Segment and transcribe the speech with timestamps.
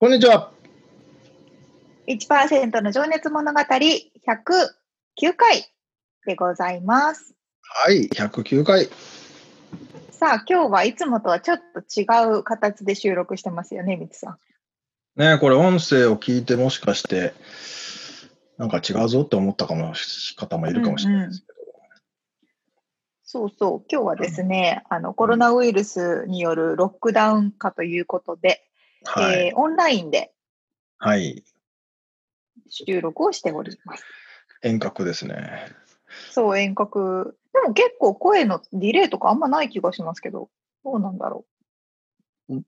[0.00, 0.50] こんにちは。
[2.08, 3.92] 1%の情熱物語109
[5.36, 5.66] 回
[6.24, 7.34] でございます。
[7.84, 8.88] はい、109回。
[10.10, 12.06] さあ、今日はいつもとはちょっと違
[12.38, 14.38] う形で収録してますよね、みつさ
[15.16, 15.20] ん。
[15.20, 17.34] ねこれ音声を聞いてもしかして、
[18.56, 21.46] なんか違うぞって思ったかもし方もいるかもしれないですけ
[23.22, 28.69] そうそう、今日はですね、あのコロナウイルスによるロックダウン化ということで、ど。
[29.04, 29.48] はい。
[29.48, 30.32] えーオンラインで
[30.98, 31.44] はい。
[32.68, 34.04] 収録をしております。
[34.62, 35.66] 遠隔ですね。
[36.30, 37.36] そう、遠隔。
[37.52, 40.50] でも結構声のディレイとかあんまない気がしますけど、
[40.84, 41.44] どうなんだろ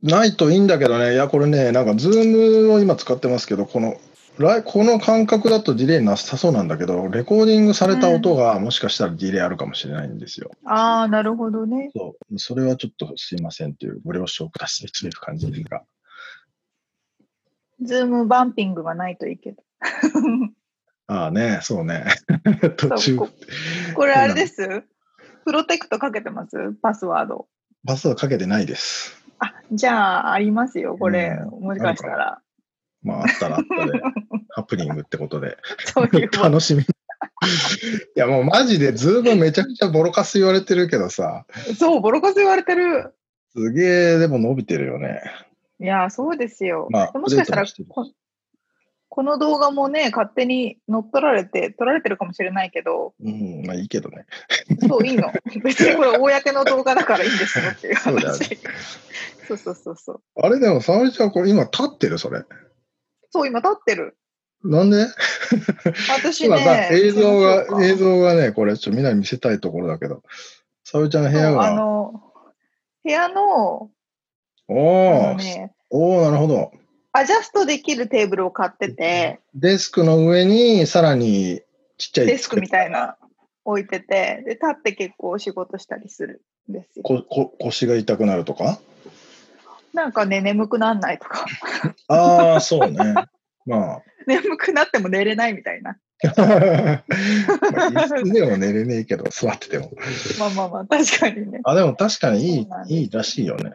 [0.02, 3.96] ないといいんだけどね、いや、これね、なんか、ズームを今使ってますけど、この、
[4.64, 10.52] この感覚だとディレイなさそうなんだけど、レコーディングされた音がもしかしたらディレイあるかもしれないんですよ。
[10.54, 10.68] う。
[10.68, 11.90] ああ、なるほどね。
[11.94, 12.38] そう。
[12.38, 15.82] それはちょっとすいませんというご了承くださいという感じですが。
[17.82, 19.62] Zoom bombing がないといいけど。
[21.08, 22.04] ああね、そうね。
[22.76, 23.28] 途中こ
[23.94, 24.84] これあれです？
[25.44, 26.56] プロテクトかけてます？
[26.82, 27.48] パスワード。
[27.86, 29.16] パスはかけてないです。
[29.40, 31.36] あ、じゃあ、ありますよ、これ。
[31.52, 32.40] うんもしかしたら。
[33.02, 34.00] まあ、あったらあったで、
[34.50, 36.82] ハプニングってことで、そういう楽しみ。
[36.82, 36.84] い
[38.14, 41.44] や、もうマジで、ズームめちゃくちゃボロカス言われてるけどさ、
[41.76, 43.12] そう、ボロカス言われてる。
[43.56, 45.20] すげえ、でも伸びてるよね。
[45.82, 46.88] いや、そうですよ。
[46.90, 48.06] まあもしかしたらこ、
[49.08, 54.24] この動画もね、勝手に乗っ取られて、撮られてるかもしれないけど、うん、まあいいけどね。
[54.88, 55.30] そう、いいの。
[55.62, 58.50] 別にこれ、公の動画だからいいんですよっていう話。
[58.50, 58.56] ね
[59.48, 60.22] そうそうそうそう。
[60.36, 62.42] あれでも、沙織ちゃん、これ今立ってるそれ。
[63.30, 64.16] そう、今立ってる。
[64.64, 65.06] なんで？
[66.08, 70.22] 私ね、映像が、か映像がね、これちょっとみんなに見せたいところだけど、
[70.84, 72.22] 沙織ちゃんの部屋そうあが、の、
[73.04, 73.90] 部屋の、
[74.72, 76.72] あおー、のね、おー、なるほど。
[77.12, 81.60] アジャストできるテーブルを買ってて、デスクの上に、さらに
[81.98, 83.16] ちっちゃいデスクみたいな
[83.64, 87.02] 置いてて、で、立って結構仕事したりするんですよ。
[87.02, 88.78] ここ腰が痛くなるとか？
[89.92, 91.44] なんかね、眠くなんないとか、
[92.08, 93.26] ああ、そうね。
[93.66, 95.98] まあ、 眠くなっても寝れないみたいな。
[96.24, 97.04] まあ、
[97.90, 99.90] 椅子でも寝れねえけど、座ってても。
[100.38, 101.60] まあまあまあ、確かにね。
[101.64, 103.72] あ、でも確かにいいいいらしいよね。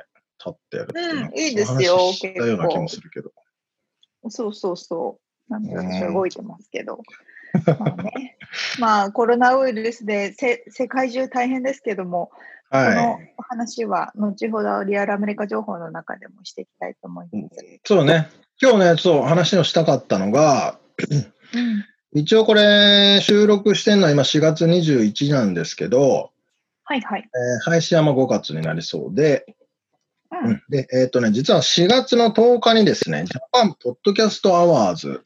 [0.47, 3.31] 立ってやるっていいいですよ話したような気もするけど。
[4.29, 5.19] そうそうそ
[5.49, 5.51] う。
[5.51, 7.01] なんで私は動いてますけど。
[7.79, 8.37] まあね。
[8.79, 12.31] まあ、コロナウイルスでせ世界中大変ですけども、
[12.69, 17.65] このはお話は後ほどリアルアメリカ情報の中でもしていきたいと思います。
[17.65, 17.81] い。
[17.85, 18.29] そうね。
[18.61, 20.79] 今日ね、そう、話をしたかったのが、
[21.09, 21.33] うん
[22.13, 26.31] 一応これ、収録してるのは今4月21なんですけど、
[26.83, 27.21] はいはい。
[27.21, 29.45] えー配信はまあ5月になりそうで、
[30.31, 30.51] うん。
[30.51, 30.63] うん。
[30.69, 35.21] で、えっ、とね、実は4月の10日にですね、ジャパンポッドキャストアワーズ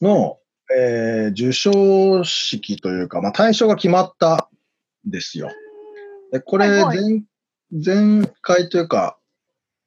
[0.00, 0.38] の、
[0.76, 4.48] えー授賞式というか、まあ、大賞が決まった
[5.06, 5.50] んですよ。
[6.32, 7.04] で、これはいは
[7.72, 9.18] 前、前回というか、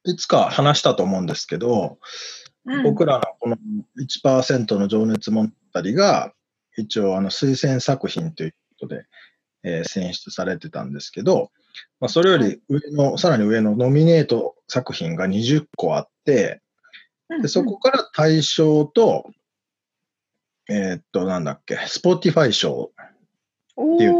[0.05, 1.99] いつか話したと思うんですけど、
[2.65, 2.83] うん。
[2.83, 3.57] 僕らのこの
[3.99, 6.33] 1%の情熱物語が、
[6.75, 9.05] 一応あの推薦作品ということで、
[9.63, 11.51] えー選出されてたんですけど、
[11.99, 16.61] まあ、それより上の、さらに上のノミネート作品が20個あって、
[17.41, 19.31] でそこから大賞と、
[20.69, 22.91] えーっと、なんだっけ、Spotify 賞
[23.75, 24.13] うんていう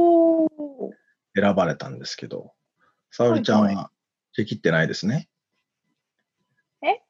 [1.36, 2.54] 選ばれたんですけど、
[3.12, 3.92] 沙織ちゃんは
[4.34, 5.30] チェキってないですね？
[6.82, 7.02] え？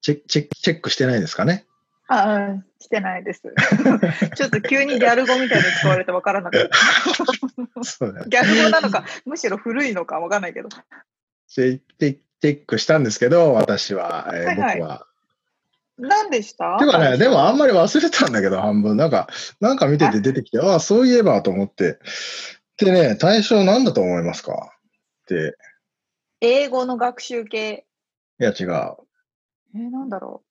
[0.00, 1.66] チェチェチェックしてないですかね？
[2.08, 3.42] あ、うん、してないです。
[4.36, 7.84] ちょっと急にギャル語みたいに使われてわからなかった。
[7.84, 10.68] そうだよギャル語なのか、むしろ古いのかわかんないけど。
[11.48, 15.06] チェックしたんですけど、私は、えーはいはい僕は
[15.98, 16.78] 何でした？
[16.78, 18.96] てかね、でもあんまり忘れたんだけど、半分。
[18.96, 19.28] なんか、
[19.60, 21.98] なんか見てて出てきて、ああ、そういえばと思って。
[22.78, 24.72] でね、対象なんだと思いますか？
[25.22, 25.56] って、
[26.40, 27.86] 英語の学習系。
[28.40, 28.96] いや違う。
[29.76, 30.42] えー、なんだろ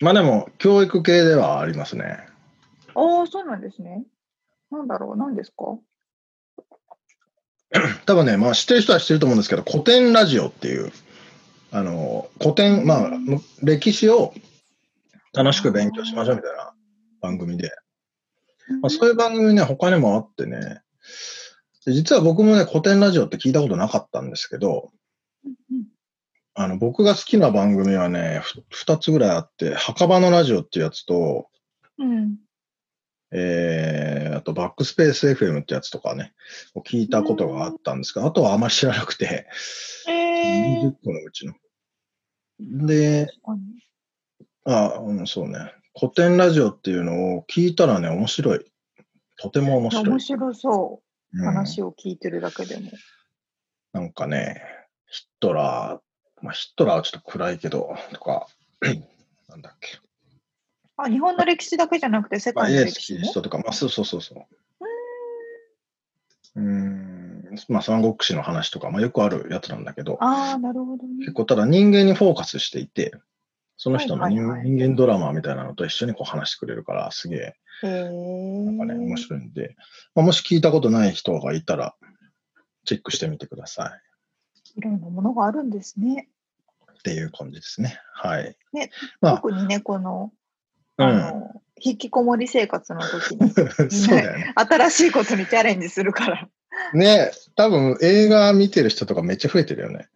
[0.00, 2.18] まあでも、教育系ではありますね。
[2.94, 2.98] う。
[3.00, 4.04] ああ、そうなんですね。
[4.70, 5.78] なんだろう、何ですか？
[8.06, 10.92] 多分ね、まあ知ってる人は知ってると思うんですけど、古典ラジオっていう、
[11.70, 14.32] あの、古典、まあ、む歴史を
[15.32, 16.72] 楽しく勉強しましょうみたいな
[17.20, 17.70] 番組で、
[18.80, 20.82] まあ、そういう番組ね、他にもあってね、
[21.84, 24.90] で実は僕もね、古典ラジオって聞いたことなかったんですけど、
[25.44, 25.54] うん
[26.54, 31.48] あの、僕が好きな番組はね、ふ二つぐらいあって、墓場のラジオっていうやつと、
[31.98, 32.36] うん。
[33.36, 36.32] えー、あとバックスペース FM ってやつとかね、
[36.74, 39.48] を聞いたことがあったんですけど、あとはあんまり知らなくて、
[40.08, 41.54] えー20個のうちの。
[42.86, 43.28] で、
[44.64, 45.72] あ、うん、そうね。
[45.98, 48.64] 古典ラジオっていうのを聞いたらね、面白い。
[49.36, 50.08] とても面白い。
[50.08, 51.02] 面白そ
[51.32, 51.42] うう。
[51.42, 52.90] ん話を聞いてるだけでも。
[53.92, 54.62] なんかね、
[55.08, 56.13] ヒットラー、
[56.44, 58.46] まあ、ヒットラーはちょっと暗いけど、とか、
[59.48, 59.98] なんだっけ。
[60.98, 63.18] あ、日本の歴史だけじゃなくて世まあ、界の歴史も？
[63.20, 64.44] キリストとか、まあ、そうそうそうそう。
[66.56, 71.32] うーん、まあ、三国志の話とか、まあ、よくあるやつなんだけど、ああ、なるほどね結。
[71.32, 73.12] 構ただ人間にフォーカスしていて、
[73.78, 77.54] その人の人,、間ドラマみたいなのと一緒にこう話してくれるから、すげえ。
[77.82, 79.76] なんかね、面白いんで、
[80.14, 81.96] まあ、もし聞いたことない人がいたら、
[82.84, 84.00] チェックしてみてください。
[84.76, 86.28] いろんなものがあるんですね。
[87.04, 88.00] っていう感じですね。
[88.14, 88.56] はい。
[88.72, 88.90] ね
[89.20, 90.32] まあ、特にね、この、
[90.96, 91.06] うん。
[91.06, 93.50] あの、引きこもり生活の時に、
[93.92, 94.54] そうだよね。
[94.56, 96.48] 新しいことにチャレンジするから、
[96.94, 100.08] ね、多分映画見てる人とかめっちゃ増えてるよね。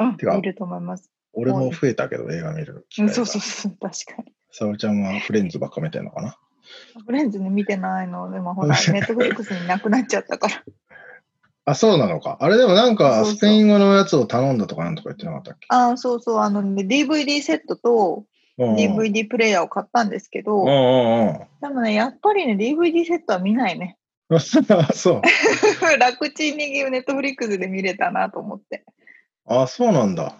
[0.00, 1.12] うん、てかいると思います。
[1.32, 3.10] 俺も増えたけど、映画見る機会が。
[3.10, 4.32] うん、そうそうそう、確かに。
[4.50, 6.36] 沙織ちゃんはフレンズばっか見てるのかな？
[7.06, 10.64] フレンズに見てないのでもほら、ネットフリックスになくなっちゃったから。
[11.64, 12.38] あ、そうなのか。
[12.40, 15.66] あれでもなんか、スペイン語のやつを頼んだとかなんとか言ってなかったっけ？
[15.68, 18.24] ああ、そうそう、あのね、DVD セットと
[18.58, 20.64] DVD プレイヤーを買ったんですけど。
[20.64, 23.96] でもね、やっぱりね、DVD セットは見ないね。
[24.94, 25.22] そう。
[25.98, 28.84] 楽ちんにネットフリックスで見れたなと思って。
[29.46, 30.34] あ、そうなんだ。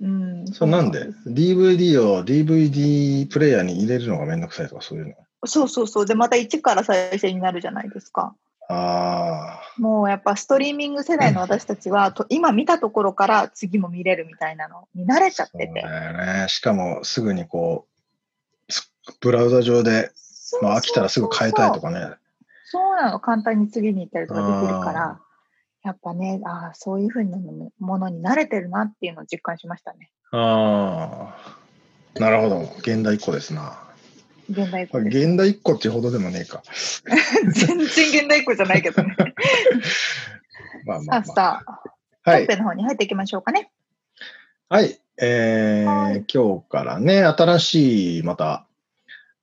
[0.00, 0.46] うん。
[0.48, 5.14] それなんで ?DVD を DVD プレイヤーに入れるのがめんどくさいとかそういうの？
[5.44, 6.06] そうそうそう。
[6.06, 8.34] で、また1から再生になるじゃないですか。
[8.72, 15.68] あもうやっぱストリーミング世代の 私たちは、と今見たところから次も見れるみたいなのに慣れちゃってて。
[15.68, 15.82] ね。
[16.48, 17.86] しかもすぐにこ
[18.68, 20.10] う、すブラウザ上で、
[20.60, 21.90] まあ、飽きたらすぐ変えたいとか。
[21.90, 22.16] かね。
[22.66, 23.20] そうなの。
[23.20, 25.20] 簡単に次に行ったりとかできるかあら、
[25.84, 27.38] やっぱね、ああ、そういうふうな
[27.78, 30.10] ものに慣れてるなっていうのを実感しましたね。
[30.30, 32.20] ああ。
[32.20, 32.60] なるほど。
[32.78, 33.91] 現代っ子ですな。
[34.52, 34.98] 現代っ子。
[34.98, 36.62] 現代っ子っていうほどでもねえか。
[37.52, 39.16] 全然現代っ子じゃないけどね。
[40.86, 41.24] まあまあ、まあ。
[41.24, 42.46] さあ、はい。
[42.46, 43.70] 本編の方に入っていきましょうかね。
[44.68, 44.98] はい。
[45.20, 48.66] えーはい今日からね、新しいまた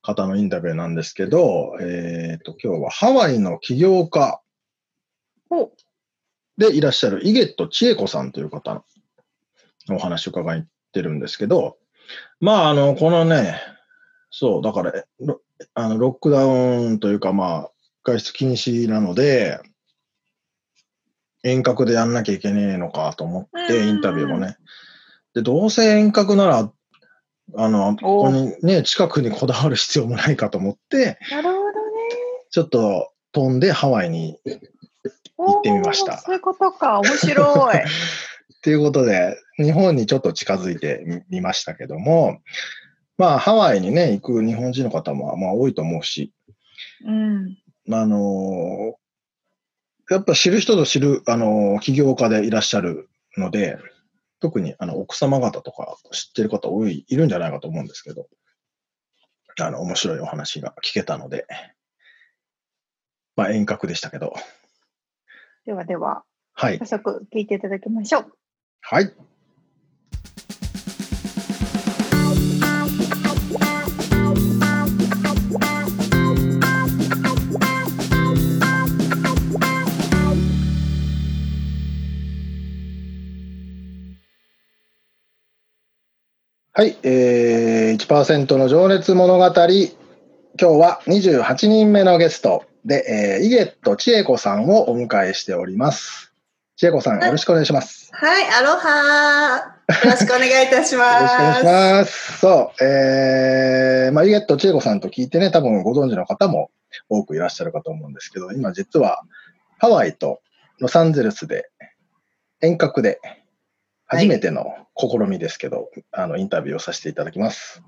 [0.02, 4.40] 方のインタビューなんですけど、えっ、と、今日はハワイの起業家
[5.50, 5.70] お
[6.58, 8.84] でいらっしゃる井ゲット千恵子さんという方
[9.88, 11.78] のお話を伺ってるんですけど、
[12.40, 13.60] まあ、あの、このね、
[14.30, 15.40] そう、だから、ロ
[15.74, 17.70] あのロックダウンというか、まあ、
[18.04, 19.60] 外出禁止なので、
[21.42, 24.56] 遠隔でやんなきゃいけねえのかと思って、うんインタビューもね。
[25.34, 26.72] で、どうせ遠隔なら、
[27.56, 31.72] あの、ここにね、近くにこだわる必要もないかと思って、なるほどね。
[32.50, 34.38] ちょっと飛んでハワイに
[35.36, 37.00] 行ってみましたそういうことか。
[37.00, 37.76] 面白い。
[38.62, 42.40] ということで、日本にちょっと近づいてみみましたけども、
[43.20, 46.32] まあ、ハワイにね、行く日本人の方もまあ多いと思うし、
[47.04, 47.58] うん。
[47.92, 49.00] あのー
[50.10, 53.76] やっぱ知る人ぞ知る、あのー起業家でいらっしゃるので、
[54.40, 58.26] 特にあの奥様方とか知ってる方多い、いるんじゃないかと思うんですけど、
[59.60, 61.46] あの、面白いお話が聞けたので、
[63.36, 64.32] まあ遠隔でしたけど、
[65.66, 66.24] ではでは、
[66.54, 66.86] はい早。
[66.86, 68.32] 速聞いていただきましょう。
[68.80, 69.12] はい。
[86.72, 89.44] はい、えー、1%の情熱物語。
[89.44, 89.96] 今日
[90.68, 96.32] は28人目のゲストで、えー、井ゲット千恵子さんをお迎えしております。
[96.76, 98.12] 千恵子さん、よろしくお願いします。
[98.12, 101.22] はい、アロハろしくお願いいたします。
[101.22, 102.38] よろしくお願いします。
[102.38, 106.70] そう、えー、まあ、イゲット千恵子さんと聞いてね、多分ご存知の方も
[107.08, 109.24] 多くいらっしゃるかと思うんですけど、今実は
[109.78, 110.40] ハワイと
[110.78, 111.68] ロサンゼルスで
[112.60, 113.20] 遠隔で
[114.10, 117.80] 初めての試みですけど、あの、インタビューをさせていただきます。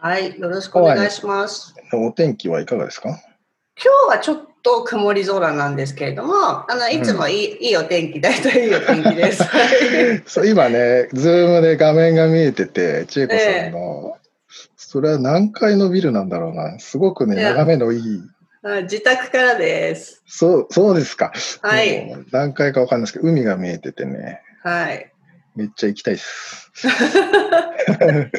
[0.00, 1.74] はい、よろしくお願いします。
[1.92, 3.08] お天気はいかがですか？
[3.10, 9.42] 今日はちょっと曇り空なんですけれども、あのいつもいい,、いいお天気、大体いいお天気です。
[10.26, 14.16] そう今ね、ズームで画面が見えてて、千恵子さんの、
[14.76, 16.78] それは何階のビルなんだろうな。
[16.78, 18.22] すごくね、眺めのいい。
[18.62, 20.22] あ自宅からです。
[20.26, 21.32] そう、そうですか。
[21.62, 25.10] はい、何階かわかんないですけど、海が見えててね、はい。
[25.54, 26.70] めっちゃ行きたいです。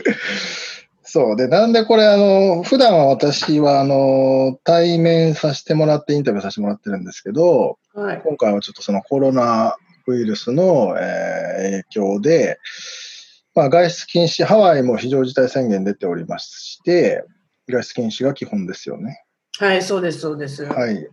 [1.03, 1.35] そう。
[1.35, 12.59] で、なんでこれ、あの、普段は私は、あの、対面させてもらってインタビューさせてもらってるんですけど、はい、今回はちょっとそのコロナウイルスの、えー影響で、
[13.53, 17.23] まあ、外出禁止、ハワイも非常事態宣言出ておりまして、
[17.67, 19.23] 外出禁止が基本ですよね。
[19.57, 20.65] はい、そうです、そうです。
[20.65, 21.07] はい。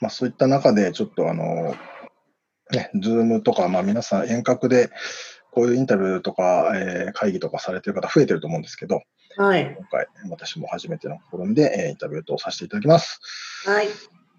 [0.00, 1.74] まあ、そういった中で、ちょっとあの、
[2.72, 4.90] ね、ズームとか、まあ、皆さん遠隔で、
[5.50, 9.02] こういうインタビューとか、えー会議とかされてる方増えてると思うんですけど、
[9.36, 13.20] はい、今回、私も初めての試みで、えーインタビューとさせていただきます。
[13.64, 13.88] はい、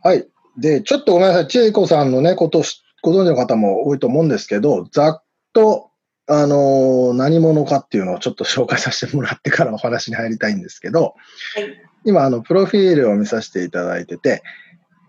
[0.03, 0.27] はい。
[0.57, 1.48] で、ちょっとごめんなさい。
[1.48, 2.63] 千恵子さんのね、こと
[3.01, 5.89] ご存知の方も多いと思うんですけど、ざっと、
[6.27, 14.41] あのー何者かっていうのをちょっと紹介させてもらってからお話に入りたいんですけど、はい今、あの、プロフィールを見させていただいてて、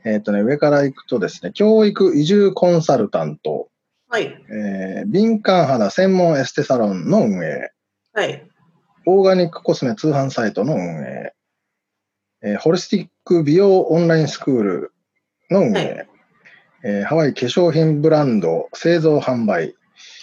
[0.05, 3.69] えっ、とね、上から行くとですね、教育移住コンサルタント、
[4.09, 7.71] はい、えー敏感肌専門エステサロンの運営、
[8.13, 8.45] はい、
[9.07, 11.33] オーガニックコスメ通販サイトの運営、
[12.43, 14.93] えーホリスティック美容オンラインスクール
[15.51, 16.09] の運営、はい。
[16.83, 19.77] えーハワイ化粧品ブランド製造販売、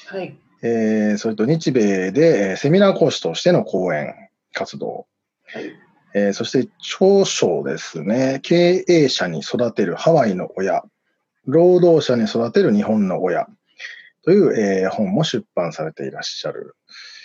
[0.08, 4.14] はい、えーそれと日米でえーセミナー講師としての講演
[4.54, 5.08] 活動、
[5.46, 10.84] はいえーそして長所ですね、経営者に育てるハワイの親、
[11.46, 13.48] 労働者に育てる日本の親。
[14.24, 16.76] という、えー本も出版されていらっしゃる。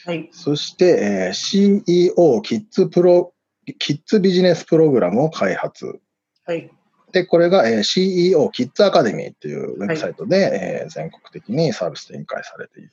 [0.04, 3.34] はい、そして、えー CEO キッズプロ、
[3.78, 6.00] キッズビジネスプログラムを開発。
[6.44, 6.70] はい、
[7.12, 12.90] で、これが、えー CEO キッズアカデミーっていうウェブサイトで、えー全国的にサービス展開されている。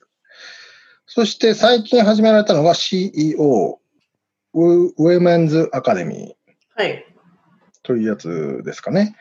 [1.06, 3.79] そして最近始められたのが CEO
[4.54, 7.04] ウウェメンズアカデミーはい、
[7.82, 9.14] というやつですかね。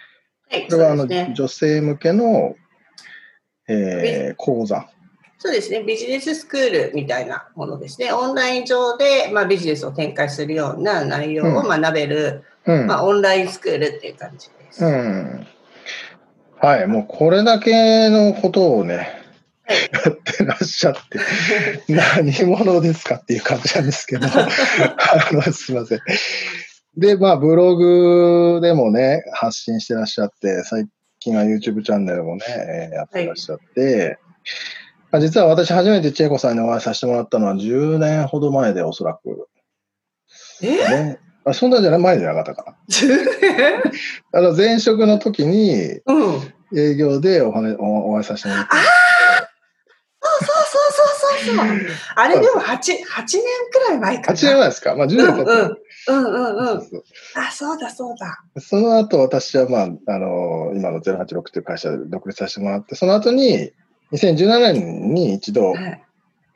[0.50, 1.34] はい、これはあの、ね。
[1.36, 2.56] 女性向けの、
[3.68, 4.88] えー講座。
[5.38, 8.12] そうですね、ビジネススクールみたいなものですね。
[8.12, 12.88] オンライン上で、まあ、ビジネスを展開するような内容を学べる、うん。
[12.88, 14.84] まあ、オンラインスクールっていう感じです。
[14.84, 15.48] うん。
[16.58, 19.19] はい、もうこれだけのことをね、はい
[19.70, 21.00] やってらっしゃって、
[21.88, 24.48] 何者ですかっていう感じなんですけど、あ
[25.32, 26.00] のすいません。
[26.98, 30.88] で、まあ、ブログでもね、発信してらっしゃって、最
[31.20, 34.18] 近は YouTube チャンネルもね、えーやってらっしゃって、
[35.12, 39.48] まあ、実は私初めて千恵子さんにお会いさせてもらったのは10年ほど前でおそらく。
[40.62, 40.68] え？
[40.68, 42.78] ね、あそんなんじゃない前じゃなかったかな。
[44.40, 46.54] あの前職の時にうん。
[46.72, 48.76] 営業でお話おお会いさせてもらった
[51.46, 51.56] そう。
[52.16, 54.38] あれでも八八年くらい前かな。
[54.38, 56.82] けど、8年前ですか、まあ、10年経ってるうんうんうんうん。
[56.82, 57.04] そう
[57.36, 58.44] あ、そうだそうだ。
[58.60, 63.72] その後私は、まあ、あの今の086という会社で独立させてもらって、その後に
[64.12, 66.04] 2017年に一度、はい。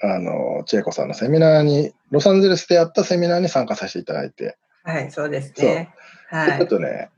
[0.06, 5.94] あの千恵子さんのセミナーに、ロサンゼルスでやったセミナーに参加させていただいて、はい、そうですね。
[6.30, 6.52] はい。
[6.52, 7.10] でちょっとね、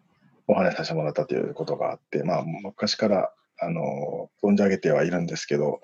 [0.47, 5.81] お話しさせてもらったということがあって、まあ、昔からあの存じ上げてはいるんですけど、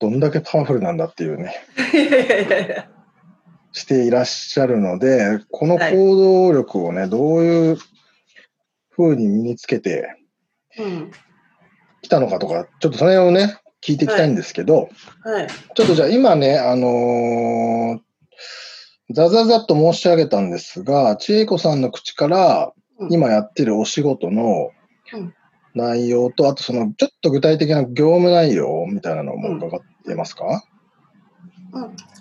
[0.00, 1.54] どんだけパワフルなんだっていうね、
[3.72, 7.78] していらっしゃるので、このはい行動力をね、どういう
[8.90, 10.16] ふうに身につけて
[10.78, 11.10] うん。
[12.02, 14.90] きたのかとか、ちょっとそれをね、聞いていきたいんですけど、
[15.22, 15.46] はい。
[15.74, 18.00] ちょっとじゃあ今ね、あのー
[19.10, 23.12] ざざざっと申し上げたんですが、千恵子さんの口からうん。
[23.12, 24.70] 今やってるお仕事の
[25.12, 25.34] うん
[25.74, 30.64] 内容と、あとそのちょっと具体的な業務内容みたいなのも伺ってますか、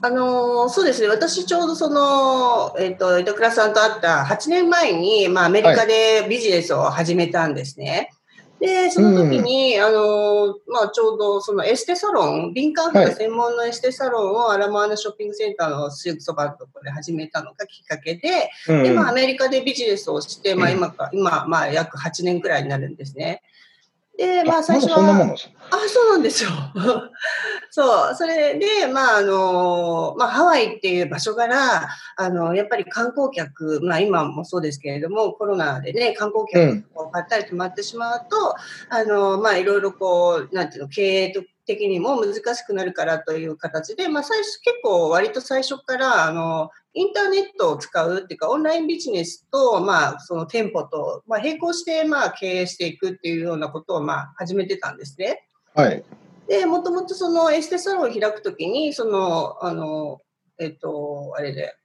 [0.02, 8.10] あのーそうですね、私ちょうどその、えっ、と、板倉さんと会った8年前に、まあ、アメリカでビジネスを始めたんですね。
[8.64, 18.84] で、その時に、あのーまあ、ちょうどそのエステサロン、敏感肌専門のエステサロンをアラモアナショッピングセンターのすぐそばのところで始めたのがきっかけで、うん。
[18.84, 23.42] で、まあ、アメリカでビジネスをして、まあ、今か、今、まあ、約8年くらいになるんですね。
[24.18, 25.02] で、まあ、最初は。
[25.02, 25.34] ま
[25.72, 26.50] あ、そうなんですよ。
[27.72, 38.56] そう、それで、まあ、あの、まあ、ハワイっていう場所から、あの、やっぱり観光客、まあ、今もそうですけれども、コロナでね、観光客をぱったり止まってしまうと、
[38.92, 41.34] うん、あの、まあ、いろいろこう、なんていうの、経営
[41.66, 55.48] 的にも難しくなるからという形で、まあ、最初、結構割と最初から、あの、インターネットを使うっていうか、オンラインビジネスと、まあ、その店舗と、まあ、並行して、まあ、経営していくっていうようなことを、まあ、始めてたんですね。
[55.74, 56.04] はい。
[56.48, 60.20] で、もともとそのエステサロンを開くときに、その、あの、
[60.60, 61.76] えっと、あれで、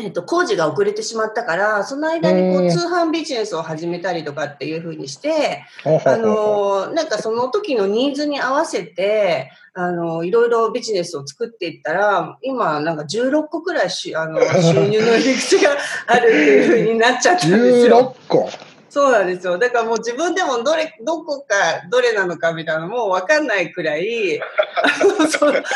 [0.00, 15.76] えっと、工事が遅れてしまったから、その間にこう通販ビジネスを始めたりとかっていうふうにして、あの、なんかその時のニーズに合わせて、あの、いろいろビジネスを作っていったら、今なんか16個くらいし、あの、収入の入り口が
[16.08, 18.16] あるっていうふうになっちゃったんですよ。
[18.28, 18.50] 16個？
[18.94, 19.58] そうなんですよ。
[19.58, 21.56] だからもう自分でもどれ、どこか、
[21.90, 24.40] どれなのかみたいなのもう分かんないくらい、
[25.36, 25.68] そうだか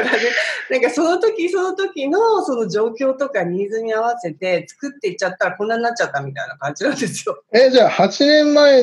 [0.00, 0.18] らね、
[0.70, 7.44] なんかその時その時のその状況とかニーズに合わせて作っていっちゃったらこんなになっちゃったみたいな感じなんですよ。
[7.52, 8.82] え、じゃあ8年前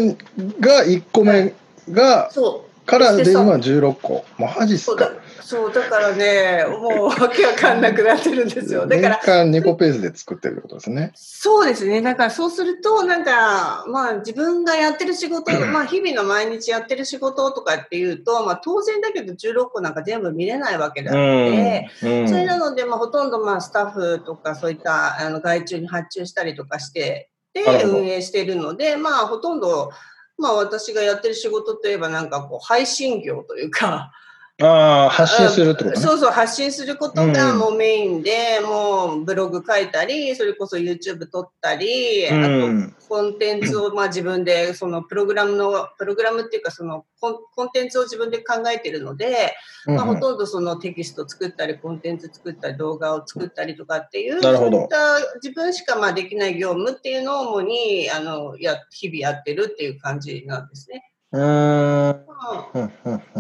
[0.60, 1.52] が1個目
[1.90, 2.86] が、そう。
[2.86, 4.26] からで今16個。
[4.38, 5.10] マジっすか
[5.42, 8.88] そう、だからね、もうわけわかんなくなってるんですよ。
[8.88, 9.20] だから。
[9.24, 11.12] 年間2個ペースで作ってるってことですね。
[11.16, 12.02] そうですね。
[12.02, 29.92] だからそうすると、なんか、まあ自分がやってる仕事、まあ日々の毎日やってる仕事とかっていうと、まあ当然だけど16個なんか全部見れないわけであって、うんうん、それなので、まあほとんどまあスタッフとかそういったあの外注に発注したりとかして、で、運営しているので、まあほとんど、
[30.38, 34.12] まあ私がやってる仕事といえばなんかこう配信業というか、
[34.62, 49.56] ああ、発信するってこと、ね、そうそう、発信することがもうメインで、うん、もうブログ書いたり、それこそ YouTube 撮ったり、うん、あとコンテンツをまあ自分で、そのプログラムの、プログラムっていうかそのコンコンテンツを自分で考えてるので、
[49.88, 61.11] うん、まあ、ほとんどそのテキスト作ったり、コンテンツ作ったり、動画を作ったりとかっていう、そういった自分しかまあできない業務っていうのを主に、あの、や、日々やってるっていう感じなんですね。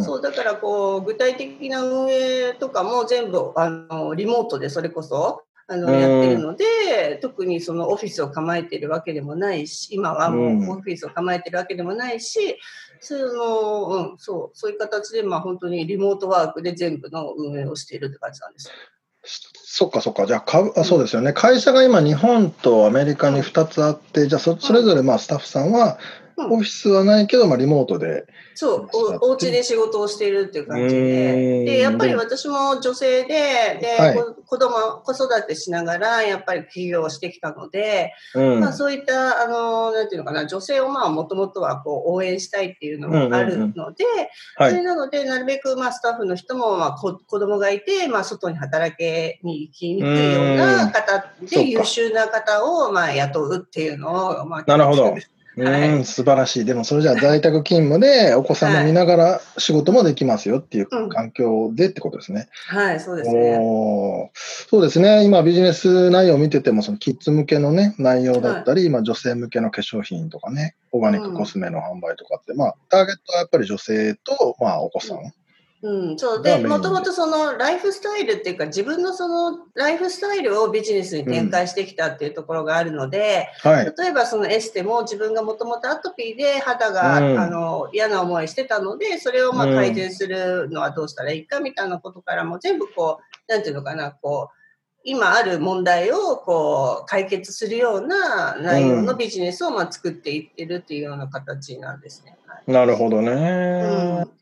[0.04, 12.58] そうだからこう具体的な運営とかも全部あのリモートでそれこそあのやってるので特にそのオフィスを構えてるわけでもないし今はもうオフィスを構えてるわけでもないし
[13.00, 18.72] その、うん、そうそういう形でまあ本当にリモートワークで全部の運営をしているって感じなんです。
[19.74, 26.00] そっかそっか、じゃあかあ、そうですよね、会社が今、日本とアメリカに2つあって、じゃあそ、それぞれまあスタッフさんは
[26.38, 28.26] オフィスはないけど、まあ、リモートで。
[28.56, 28.88] そう、
[29.22, 31.66] おお家で仕事をしているっていう感じで。
[31.66, 34.16] で、やっぱり私も女性で、で、はい、
[34.46, 44.06] 子供、子育てしながら、やっぱり起業してきたので、うん、まあ、そういった、あの、なんていうのかな、女性をまあ、もともとはこう、応援したいっていうのもあるので、
[44.58, 55.16] それなので、なるべく、まあ、スタッフの人も、まあ、子供がいて、まあ、外に働けに行きにくいような方で、優秀な方を、まあ、雇うっていうのを、まあ、なるほど。
[55.58, 56.66] うん、素晴らしい。
[56.66, 62.48] でもそれじゃあ在宅勤務でお子さんも見ながら仕事もできますよっていう環境でってことですね。
[62.68, 64.32] はい、そうですね。
[64.70, 65.26] そうですね。
[65.26, 75.34] 今ビジネス内容を見ててもそのキッズ向けのね、内容だったり、はい、女性向けの化粧品とかね、オーガニックコスメの販売とかって、うん、まあターゲットはやっぱり女性と、まあお子さん。
[75.84, 76.44] うん、そう。
[76.44, 94.56] で、もともとそのライフスタイルっていうか、自分のそのライフスタイルをビジネスに展開してきたっていうところがあるので、うんはい、例えばそのエステも自分がもともとアトピーで肌が、うん、あの嫌な思いしてたので、それをまあ改善するのはどうしたらいいかみたいなことからも全部こう、なんていうのかな、こう、
[95.04, 102.38] 今ある問題をこう解決するような内容のビジネスをまあ作っていってるっていうような形なんですね。
[102.68, 103.32] なるほどね。
[104.26, 104.41] うん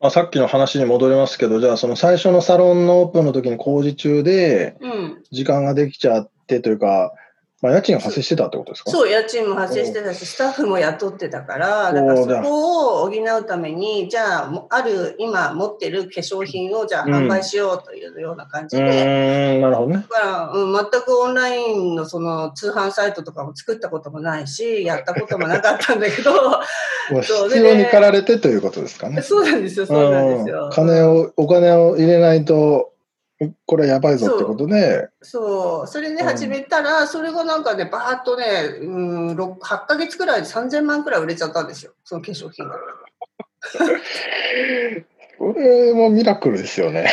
[0.00, 4.76] まあ、さっきの話に戻りますけど、じゃあその最初のサロンのオープンの時に工事中で、
[5.30, 7.12] 時間ができちゃってというか、
[7.62, 8.90] まあ、家賃が発生してたってことですか？
[8.90, 19.56] そう、家賃も発生してたし、スタッフも雇ってたから、だからそこを補うために、じゃあ、ある、今持ってる化粧品を、じゃあ販売しようというような感じで。
[19.56, 19.96] うん、なるほどね。
[19.96, 26.32] だから、うん、全くオンラインのその通販サイトとかも作ったこともないし、やったこともなかったんだけど、
[27.20, 29.20] 必要に駆られてということですかね。
[29.20, 30.70] そうなんですよ、そうなんですよ。
[30.72, 32.92] 金を、お金を入れないと、
[33.64, 35.08] これやばいぞってことで。
[35.22, 35.86] そう。
[35.86, 38.44] それで始めたら、うん、それがなんかね、バーッとね、
[38.82, 41.92] うん、8ヶ月くらいで3000万くらい売れちゃったんですよ。
[42.04, 42.76] その化粧品が。
[45.38, 47.08] これもミラクルですよね。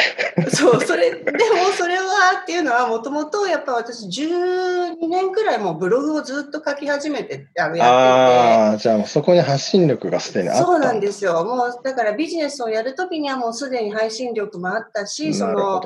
[0.53, 1.31] そう、それ、でも
[1.77, 7.79] それはっていうのはもともとやっぱ私12年くらいもうブログをずっと書き始めてあのやってて。
[7.79, 10.65] ああ、じゃあそこに発信力がすでにあった。
[10.65, 11.45] そうなんですよ。
[11.45, 15.81] もうだからビジネスをやるときにはもうすでに配信力もあったし、その。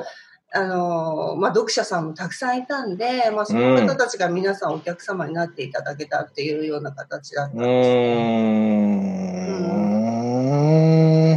[0.54, 8.28] あの、まあ、読者さんもたくさんいたんで、まあ、その方たちが皆さんお客様になっていただけたっていうような形だったんうですー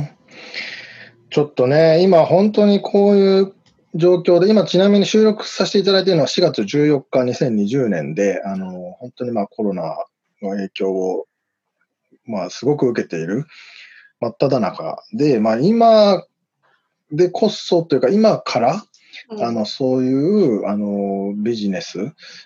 [0.01, 0.09] ん。
[1.31, 3.55] ちょっとね、今本当にこういう
[3.95, 9.83] 状況で、今ちなみに収録させていただいているのは4月14日2020年で、あの、本当にまあコロナ
[10.43, 11.27] の影響を、
[12.25, 13.47] まあすごく受けている
[14.21, 16.25] 真っ只中で、まあ今
[17.13, 18.85] でこそというか今から、
[19.31, 21.99] うんあの、そういう、あの、ビジネス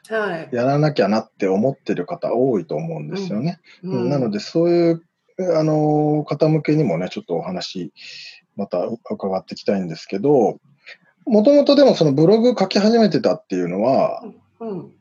[0.09, 0.55] はい。
[0.55, 3.61] やらなきゃなって思ってる方多いと思うんですよね。
[3.83, 5.03] うんなので、そういう、
[5.57, 7.93] あの、方向けにもね、ちょっとお話、
[8.57, 10.59] また伺っていきたいんですけど、
[11.27, 14.23] もともとでもそのブログ書き始めてたっていうのは、
[14.61, 14.93] うん。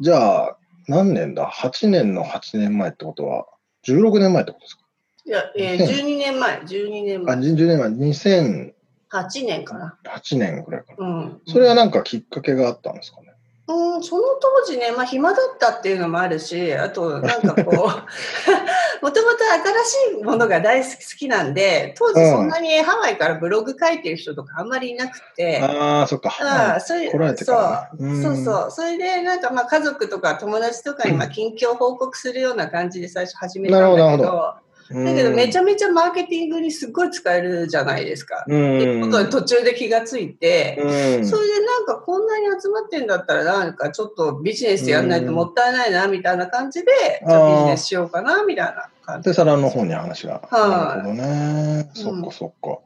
[0.00, 0.56] じゃあ、
[0.88, 3.46] 何年だ ?8 年の8年前ってことは、
[3.86, 4.82] 16年前ってことですか？
[5.26, 7.36] いや、えー、12年前、12年あ、前。
[7.38, 8.72] 10年前、2008
[9.12, 9.98] 8年かな。
[10.36, 11.06] 年ぐらいかな。
[11.06, 11.40] うん。
[11.46, 13.26] それはなんかきっかけがあったんですかね？
[13.68, 17.74] うん、その当時ね、まあ暇だったっていうのもあるし、あとなんかこう、
[19.04, 19.38] もともと
[19.82, 20.88] 新しいものが大好
[21.18, 26.32] きなんで、当時そんなにハワイからブログ書いてる人とかあんまりいなくて、ああ、そっか。
[26.40, 28.70] ああそういう来られてからねうんそうそうそう。
[28.70, 38.44] それでなんかまあ家族とか友達とかにまあ近況報告するような感じで最初始めたんだけなるほどだけどめちゃめちゃマーケティングにすっごい使えるじゃないですか。
[38.46, 49.34] うんってことで途中で気がついて、うんそれでなんかこんなに集まってんだったらなんかちょっとビジネスやんないともったいないなみたいな感じで、うんじゃあビジネスしようかなみたいな感じで、。
[49.34, 50.42] サランの方に話が。
[50.50, 51.90] はいなるほどね。
[51.96, 52.78] うんそっかそっか。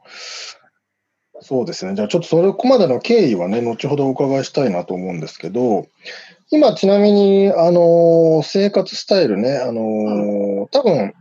[1.41, 1.95] そうですね。
[1.95, 5.87] じゃあちょっとそこまでの経緯はね、後ほどお伺いしたいなと思うんですけど、
[6.51, 11.13] 今ちなみに、あの、生活スタイルね、あの、多分、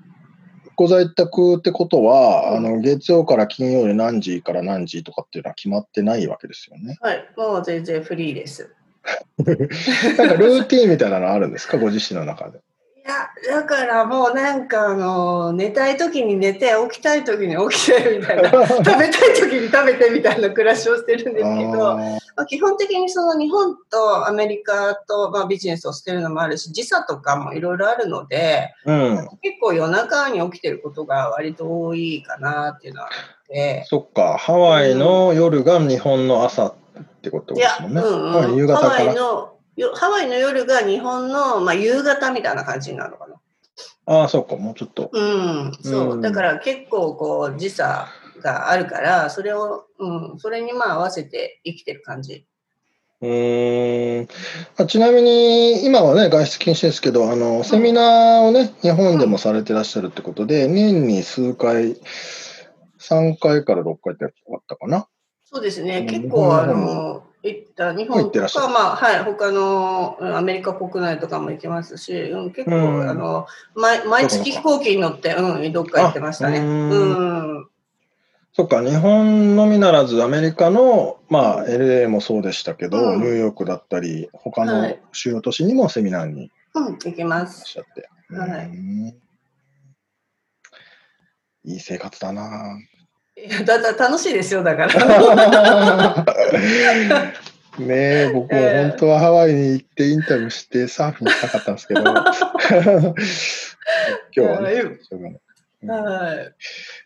[0.81, 6.97] ご在宅ってことは、うんあの、月曜から金曜で何時から何時とかっていうのは決まってないわけですよね。
[7.03, 8.75] はい、もう全然フリーです。
[9.37, 11.77] なんかルーティンみたいなのあるんですか？
[11.77, 12.61] ご自身の中で。
[13.11, 29.29] いや、だからもうなんかあの、寝たい時に寝て、起きたい時に起きてみたいな、 食べたい時に食べてみたいな暮らしをしてるんですけど、まあ、基本的にその日本とアメリカと、まあ、ビジネスをしてるのもあるし、時差とかもいろいろあるので、うん。
[29.43, 36.75] 結構夜中に起きてることが割と多いかなっていうのはあって、そっか、ハワイの夜が日本の朝っ
[37.23, 38.03] てことですもんね。
[38.03, 39.15] うんうん、夕方ハワイから。
[39.15, 39.60] のよ
[39.95, 43.41] ハワイの夜が日本の、まあ、夕方みたいな感じになるのかな。
[44.07, 45.11] ああ、そうか、もうちょっと。
[45.13, 46.17] うん、そうう。
[46.17, 48.09] んだから結構こう時差
[48.43, 52.47] があるから、それを、うん、それにまあ合わせて生きてる感じ。
[53.23, 54.29] うーん
[54.79, 61.97] あちなみに、今はね、外出禁止ですけど、あの、セミナーをね、日本でもされてらっしゃるってことで、年に数回、
[62.99, 64.33] 3回から6回ってあっ
[64.67, 65.07] たかな。
[65.53, 65.99] そうですね。
[65.99, 66.07] うん。
[66.07, 73.11] 結構あの、行った、日行本とか、まあ、はい、他のうんアメリカ国内とかも行きますし、うん、結構、うん。
[73.11, 76.61] あの、毎毎月飛行機に乗って、うん、どっか行ってましたね。
[76.61, 77.59] あううん。
[77.63, 77.67] ん。
[78.53, 83.21] そっか、日本のみならず、アメリカの、まあ、LA もそうでしたけど、うん。
[83.21, 85.01] ニューヨークだったり、他のはい。
[85.13, 87.65] 主要都市にもセミナーにいうん、行きます。
[88.31, 89.21] はい。
[91.65, 92.79] いい生活だな
[93.65, 96.25] だだ楽しいですよ、だから。
[97.79, 102.15] ねえ、僕も本当はハワイに行ってインタビューしてサーフィンしたかったんですけど、 今
[104.35, 105.41] 日はね、はいしょうがない。
[105.83, 106.55] うんはい。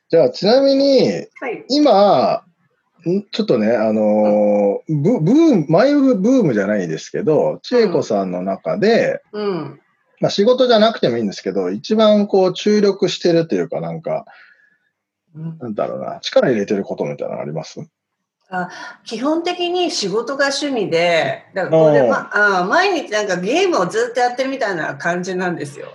[0.08, 1.64] じゃあ、ちなみに、はい。
[1.68, 2.42] 今、
[3.08, 9.80] んちょっとね、あのーブブーム、マイブームじゃないですけど、千恵子さんの中で、うん。
[10.20, 14.24] まあ仕事じゃなくてもいいんですけど、一番こう注力してるというか、なんか、うん
[15.34, 17.80] なんだろうな、力入れてることみたいなのあります？
[19.04, 25.88] 基本的に仕事が趣味で、だからこれ、ま、あ毎日なんかゲームをずっとやってるみたいな感じなんですよ。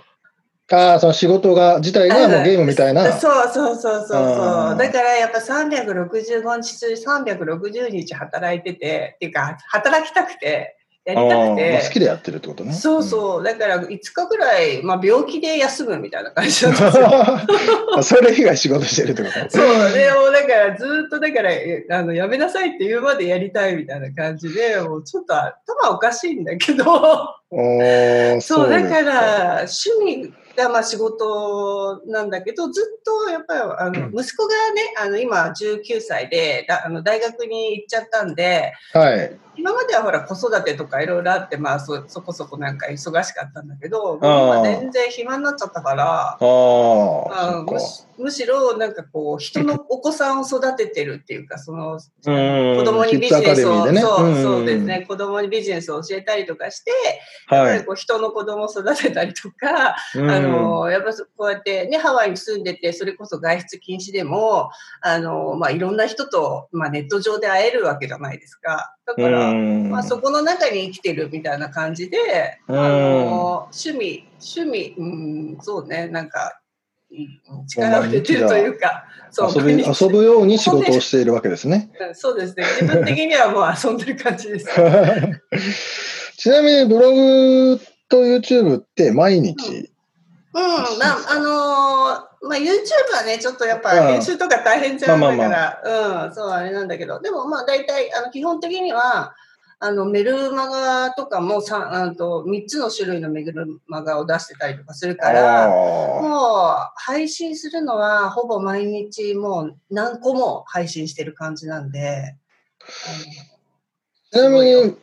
[0.72, 3.12] ああ、その仕事が、自体がもうゲームみたいな。
[3.12, 4.14] そうそうそうそうそ
[4.74, 4.76] う。
[4.76, 12.72] だからやっぱ365日中360日働いててっていうか働きたくてやりたくて好きでやってるってことね。
[12.72, 17.08] そうそうだから5日ぐらい、まあ、病気で休むみたいな感じなんですよ。
[17.96, 18.04] うん。
[18.04, 19.50] それ以外仕事してるってこと？
[19.50, 26.84] そうでもうだからずっとだからえあのやめなさいって言うまでやりたいみたいな感じでもうちょっと頭おかしいんだけど
[28.40, 39.38] そうだから趣味がまあ仕事なんだけど、ずっとやっぱりあの息子がね、あの今19歳でだあの大学に行っちゃったんで、はい。
[39.60, 47.64] 今まではほら子育てとかいろいろあって、まあそそこそこなんか忙しかったんだけど、今全然暇になっちゃったから、ああ、あ
[48.18, 55.04] むしろなんかこう人のお子さんを育ててるっていうかその子供にビジネスを、そう、んそうですね。
[55.06, 56.90] 子供にビジネスを教えたりとかして、
[57.50, 57.76] やっはい。
[57.76, 64.70] ぱりこう人の子供を育てたりとか、うんあの、やっぱそこうやってね、ハワイに住んでて、それこそ外出禁止でも、
[65.02, 68.96] あの、まあ、いろんな人と、まあ、ネット上で会えるわけじゃないですか。
[69.16, 76.60] だから、うんまあ、そこの中に生きてるみたいな感じで、うんあの、趣味、趣味、うん、そうね、なんか、
[77.10, 81.90] うん力を入れてるというか、そう遊び遊ぶように仕事をしているわけですね。
[82.00, 82.64] うんそうですね。
[82.80, 84.66] 自分的にはもう遊んでる感じです。
[86.38, 89.90] ちなみにブログと YouTube って毎日、
[90.54, 90.62] うん、
[90.98, 92.68] まあ、あのーまあ、YouTube
[93.14, 94.12] はね、ちょっとやっぱうん。
[94.12, 99.34] 編集とか大変じゃんだから、まあまうん、そう、あれなんだけど、でもまあ、大体、あの、基本的には、
[99.82, 114.96] あの、メルマガとかもさ、あと、3つの種類のメルマガを出してたりとかするから、あもう、配信するのは、ほぼ毎日、もう、何個も配信してる感じなんで、ーちなみに、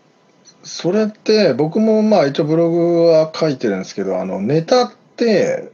[0.63, 5.71] それって僕もまあ一応ブログは書いてるんですけど、あのネタって。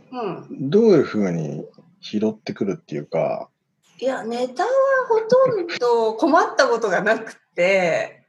[0.51, 1.65] どういうふうに
[2.01, 3.49] 拾ってくるっていうか、
[3.99, 4.69] いや、ネタは
[5.07, 8.23] ほとんど困ったことがなくて、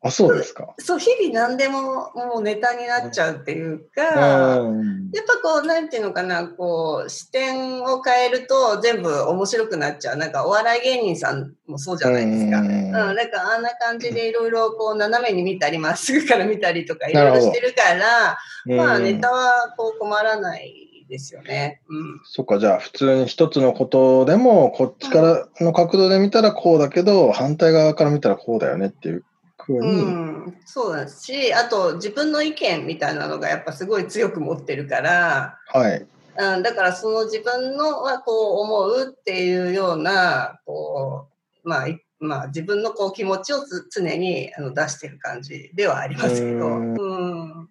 [0.00, 0.74] あ、そうですか。
[0.78, 10.16] そう、日々何でももうネタになっちゃうっていうか、うんやっぱこう、なんていうのかな、こう、視点を変えると全部面白くなっちゃう。
[10.16, 12.60] なんかお笑い芸人さんもそうじゃないですか。
[12.60, 12.92] ううんん。
[12.92, 18.38] なんかあんな感じでいろいろこう、斜めに見たり、まっすぐから見たりとかいろいろしてるから、
[18.76, 21.80] まあネタはこう困らないですよね。
[21.88, 22.20] うん。
[22.24, 29.24] そっか、じゃあ普通に一つのことでも、こっちからの角度で見たらこうだけど、反対側から見たらこうだよねっていう
[29.68, 36.06] ふうん、そうだし、あと自分の意見みたいなのがやっぱすごい強く持ってるから、はい。
[36.38, 41.28] うん、だからその自分のはこう思うっていうような、こ
[41.64, 47.68] う、まあ、いまあ自分のこう気持ちをつ常にあの出してる感じではありますけど、うん。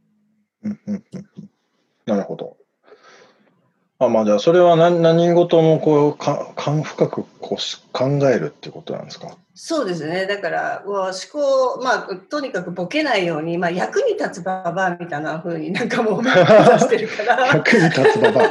[2.05, 2.56] なるほど。
[3.99, 9.35] あ、まあじゃあそれは何何事もこうか深くこうし考えるってことなんですか？
[9.59, 10.27] そうですね。
[10.27, 17.47] だから、もう思考、まあ、とにかくボケないように、まあ、役に立つババアみたいな風になんかもう目指してるから。
[17.57, 18.49] 役に立つババア。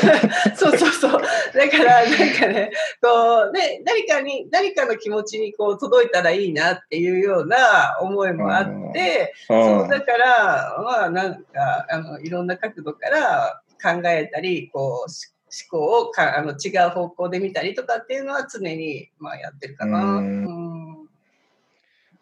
[0.56, 1.12] そうそうそう。
[1.12, 1.20] だ
[1.68, 2.08] から、なん
[2.40, 2.70] かね、
[3.02, 3.08] こ
[3.50, 15.32] う、ね、誰かに、誰かの気持ちにこう届いたらいいなっていうような思いもあって、そう、だから、まあ、なんか、あの、いろんな角度から考えたり、こう、し
[15.70, 20.18] 思考をかあの違う方向で見たりとかっていうのは常に、まあ、やってるかな。
[20.18, 21.08] ううんん。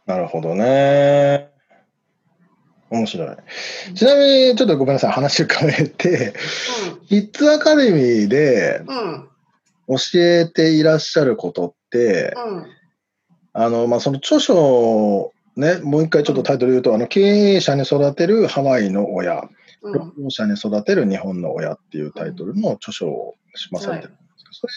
[0.06, 1.50] なるほどね。
[2.88, 3.36] 面白い。
[3.94, 6.34] ちなみにちょっとごめんなさい話を変えて、
[7.08, 8.98] キッズアカデミーでうん。
[8.98, 9.28] うん。
[9.88, 12.66] 教えていらっしゃることって、うん。
[13.52, 19.55] あの、まあ、その著書をね、もう一回ちょっとタイトル言うと、あの、経営者に育てるハワイの親、うん
[19.92, 24.72] 労働者に育てる日本の親っていうタイトルの著書をしまされてるんですけど、それ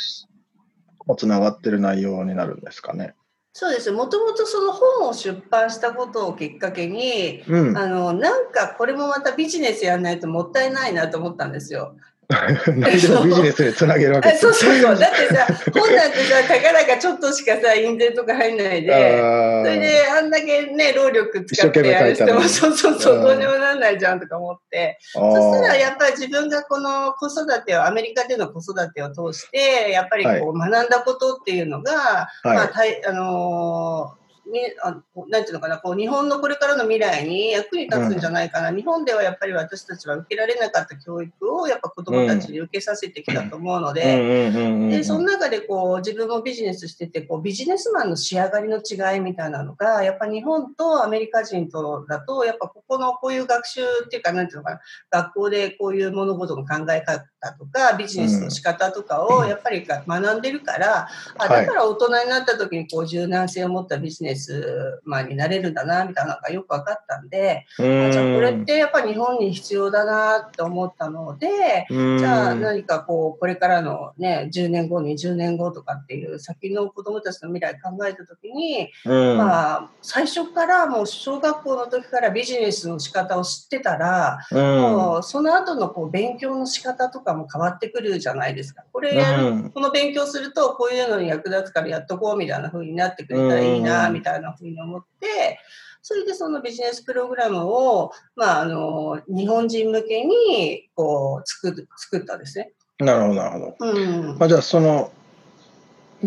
[1.08, 3.16] もつながってる内容になるんですかね。
[3.54, 3.92] そうです。
[3.92, 7.78] もともとその本を出版したことをきっかけに、うん。
[7.78, 11.96] あの、なんかこれもまたビジネスやんないともったいないなと思ったんですよ。
[12.30, 12.54] 何
[13.02, 15.00] でもビジネスにつなげるわけあですそうそうそう。
[15.00, 32.68] だってさ、本なんてさ、書かなきゃちょっとしかさ、印税とか入んないで、それであんだけね、労力使ってやるしても、そうそうそうう、んどうにもなんないじゃんとか思って、そしたらやっぱり自分がこの子育てを、アメリカでの子育てを通して、やっぱりこう学んだことっていうのが、まあ、はい。
[32.68, 34.19] たいあのー
[34.52, 57.26] みあなんていうのかな、こう日本のこれからの未来に役に立つんじゃないかな、日本ではやっぱり私たちは受けられなかった教育をやっぱ子どもたちに受けさせてきたと思うので、うんうんうんうんでその中でこう自分もビジネスしててこうビジネスマンの仕上がりの違いみたいなのがやっぱ日本とアメリカ人とだとやっぱここのこういう学習っていうかなんていうのかな学校でこういう物事の考え方
[57.58, 61.08] とかビジネスの仕方とかをやっぱり学んでるから、
[61.38, 68.12] あはいだから大人になった時にこう柔軟性を持ったビジネススマンになれるんだな、みたいなのがよく分かったんで、うん。
[68.12, 79.38] じゃあこれってやっぱり日本に必要だなって思ったので、じゃあ何かこう、これからのね、10年後、20年後とかっていう先の子供たちの未来考えたときに、うん。
[79.38, 84.82] まあ、最初からもう小学校の時からビジネスの仕方を知ってたら、うん。
[84.82, 88.84] もうその後のこう勉強の仕方とかも変わってくるじゃないですか。
[88.92, 89.70] これやる、うん。
[89.70, 94.14] この勉強するとこういうのに役立つからやっとこうみたいな風になってくれたらいいな、うん。
[94.14, 95.60] みたいな風に思って、
[96.02, 102.72] それでそのビジネスプログラムを、まあ、あの、日本人向けに、こう、作る、作ったんですね。
[103.00, 103.76] なるほど、なるほど。
[103.80, 104.38] うん。
[104.38, 105.12] まあ、じゃあ、その、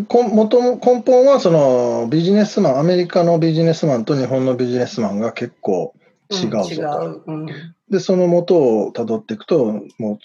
[0.07, 5.93] こ元も根本はそのビジネスマン、アメリカのビジネスマンと日本のビジネスマンが結構
[6.31, 6.71] 違うぞと。
[6.71, 7.21] 違う。
[7.27, 7.45] うん。
[7.91, 10.19] で、その元をたどっていくと、もう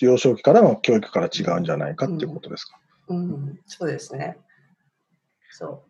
[0.00, 2.80] 幼少期からの教育から違うんじゃないかっていうことですか？
[3.10, 3.60] うん。
[3.66, 4.38] そうですね。
[5.50, 5.84] そ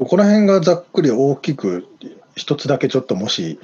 [0.00, 1.86] どこら辺がざっくり大きく
[2.34, 3.60] 一つだけちょっともし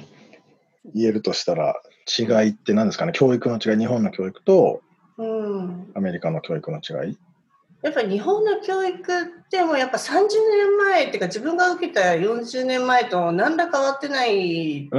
[0.93, 3.11] 言えるとしたら違いって何ですかね？
[3.11, 4.81] 教育の違い日本の教育と。
[5.95, 7.17] アメリカの教育の違い
[7.81, 14.95] やっぱり日本の教育ってもやっぱ30年前っていうか自分が受けた40年前と何ら変わってないです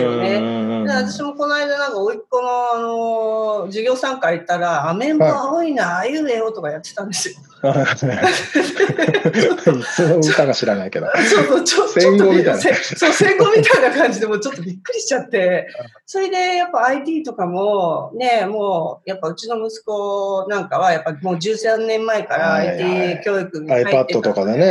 [0.00, 7.36] よねで私もこの間なんか甥っ子のあの授業参加行ったら「アメンボ青いな、あいうえお」とかやってたんですよ。
[7.62, 7.66] い
[9.94, 11.06] つの歌か知らないけど。
[11.16, 15.68] そうそうちょ戦後みたいなそう戦後みたいな感じでもうちょっとびっくりしちゃって
[16.06, 24.66] それでやっぱ IT とかもねもうやっぱうちの息子なんかはやっぱもう13年前からはいはい IT 教育に入ってた iPad とかでね。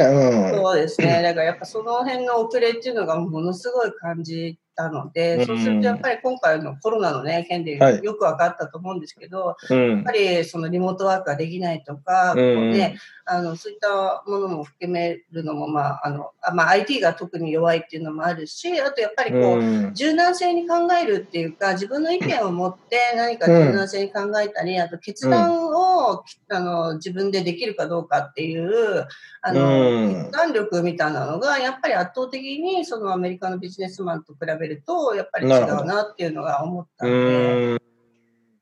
[0.51, 0.61] うん。
[0.61, 1.21] そうですね。
[1.21, 5.45] だからやっぱその辺の遅れっていうのがものすごい感じたので、うん。
[5.45, 8.03] そうするとやっぱり今回のコロナのね、件ではい。
[8.03, 9.89] よく分かったと思うんですけど、うん。
[9.91, 12.71] やっぱりそのリモートワークができないとか、うん。
[12.71, 19.93] こあの、そういったものも含めるのも、まあ、あの、あまあ、IT が特に弱いっていうのもあるし、あとやっぱりこう、うん。
[19.93, 29.07] 柔軟性に考えるっていうか、自分の意見を持って 何か柔軟性に考えたり、あと決断を、あの自分でできるかどうかっていう、
[29.41, 30.15] あの、うん。
[30.23, 37.90] 決断力みたいなのが、やっぱり圧倒的にそのアメリカのビジネスマンと比べると、やっぱり違うなっていうのが思ったうんで、ん。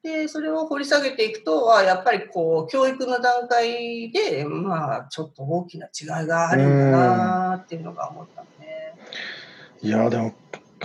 [0.10, 8.48] で、それを掘り下げていくと、やっぱりこう、教育の段階で、まあ、ちょっと大きな違いがあるんだなっていうのが思ったね。
[9.82, 10.34] いや、でも、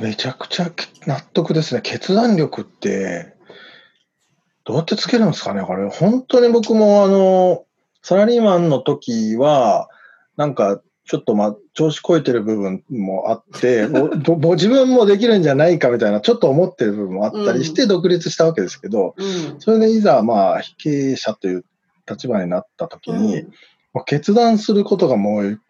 [0.01, 0.71] めちゃくちゃ
[1.07, 1.81] 納得ですね。
[1.81, 3.35] 決断力って、
[4.65, 5.89] どうやってつけるんですかね、これ。
[5.89, 7.65] 本当に僕も、あの、
[8.03, 9.89] サラリーマンの時は、
[10.37, 13.87] なんか、ちょっとまあ、調子こいてる部分もあって、
[14.55, 19.61] 自分もできるんじゃないかみたいな、ちょっと思ってる部分もあったりして、独立したわけですけど、うん。
[19.61, 21.65] それでいざ、まあ、経営者という
[22.11, 23.53] 立場になった時に、うん
[24.07, 25.61] 決断することがもう、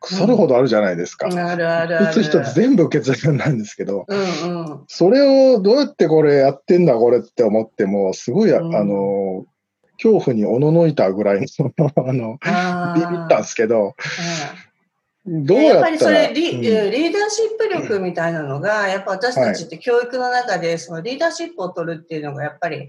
[0.00, 1.28] 腐るほどあるじゃないですか。
[1.28, 2.06] あるあるある。
[2.06, 4.14] 一つ一つ全部決断なんですけど、う
[4.48, 4.84] んうん。
[4.88, 9.44] それをどうやってこれやってんだ、これって思っても、すごい、うんあの、
[10.02, 11.70] 恐怖におののいたぐらいの、
[12.08, 13.92] あの、あビビったんですけど、うん
[15.26, 16.60] どうやっぱりそれリ,、うん。
[16.62, 22.88] リーダーシップ力みたいなのが、やっぱ私たちって教育の中でそのリーダーシップを取るっていうのがやっぱり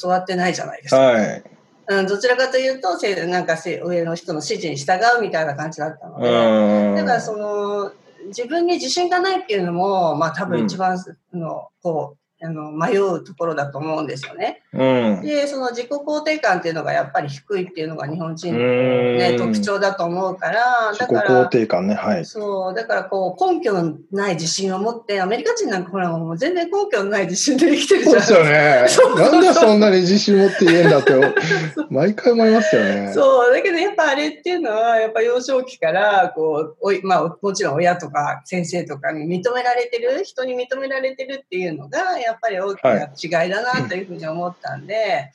[0.00, 1.00] 教わってないじゃないですか。
[1.00, 1.42] はい。
[1.88, 7.92] うん、どちらかというと、せなんかせ上の人の指示に従うみたいな感じだったので、うんだからその
[8.28, 10.96] 自分に自信がないっていうのも、まあ多分一番
[11.34, 14.62] の、こう、あの迷うところだと思うんですよね。
[14.72, 15.22] うん。
[15.22, 22.24] で、その自己肯定感っていうのがやっぱり低いっていうのが日本人の、うんね、特徴だと思うから、自己肯だから、定感ね、はい。
[22.24, 28.22] そう、だからこう根拠のない自信を持って、アメリカ人なんかほらもう全然根拠のない自信で生きてるじゃん。
[28.22, 29.18] そうですよね そう。
[29.18, 31.12] そうなんでそんなに自信持って言えんだって、
[31.90, 33.12] 毎回思いますよね。
[33.14, 45.32] そう、だけどやっぱあれっていうのは、やっぱ幼少期から、こう、おいまあ、もちろん親とか先生とかに認められてる、人に認められてるっていうのが、やっぱり大きな違いだなというふうに思ったんで、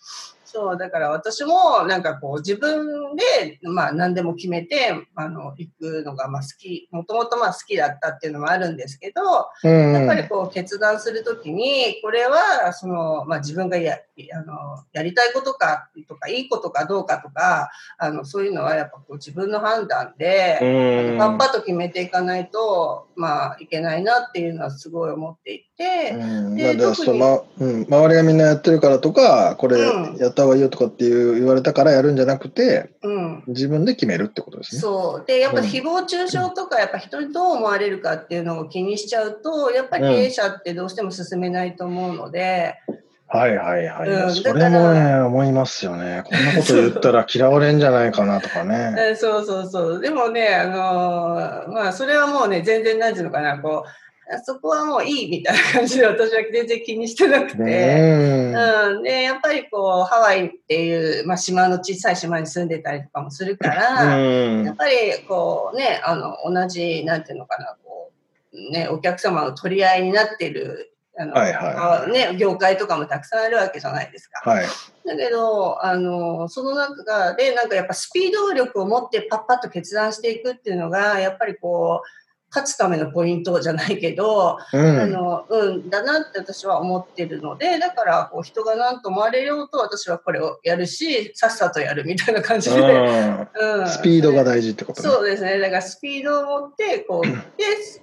[0.47, 9.21] そう、だから私もなんかこう自分で、まあ何でも決めて、あの、行くのがまあ好き、もともとまあ好きだったっていうのもあるんですけど、
[9.63, 9.93] うん。
[9.93, 13.99] やっぱりこう決断するときに、これはその、まあ、自分がや
[14.33, 33.43] あのやりたいことかとか、いいことかどうかとか、あのそういうのはやっぱこう自分の判断で、うんパッパッと決めていかないと、まあ、いけないなっていうのはすごい思っていて、うん、でだそうん、周りがみんなやってるからとか、これうんやった方がいいよとかっていう言われたからやるんじゃなくて、うん。
[33.47, 34.81] 自分で決めるってことですね。
[34.81, 35.25] そう。
[35.27, 42.75] で、やっぱうん誹謗中傷とか、やっぱ人にどう思われるかっていうのを気にしちゃうと、やっぱり経営者ってどうしても進めないと思うので、
[43.29, 44.09] はいはいはい。
[44.09, 46.23] うんそれもね、思いますよね。
[46.25, 48.95] こんなこと言ったら嫌われんじゃないかなとかね。
[49.11, 50.01] え そうそうそう。
[50.01, 54.06] でもね、あのーまあ、それはもうね、全然なんていうのかな、こう、あ
[54.43, 57.57] そこはもういいみたいな感じで私は全然気にしてなくて。
[57.57, 58.97] うん。
[58.97, 64.19] うん、で、やっぱりこう、ハワイっていう、まあ、島の小さい島に住んでたりとかもするから、う
[64.61, 64.95] んやっぱり
[65.27, 68.11] こうね、あの、同じ、なんていうのかな、こ
[68.53, 74.49] う、ね、お客様の取り合いになってる、あの、はいはいあね、業界とかもたくさんあるわけじゃないですか。
[74.49, 74.65] はい。
[75.05, 84.99] だけど、あの、その中で、なんかやっぱスピード力を持ってパッパッと決断していくっていうのが、やっぱりこう、勝つためのポイントじゃないけど、うん。
[84.99, 92.79] あの、うん、だなって私は思ってるので、だから、こう、人が何と思われようと私はこれをやるし、さっさとやるみたいな感じで。
[92.79, 95.09] うんうん、スピードが大事ってことね。
[95.09, 95.59] そうですね。
[95.59, 97.33] だからスピードを持って、こう、で、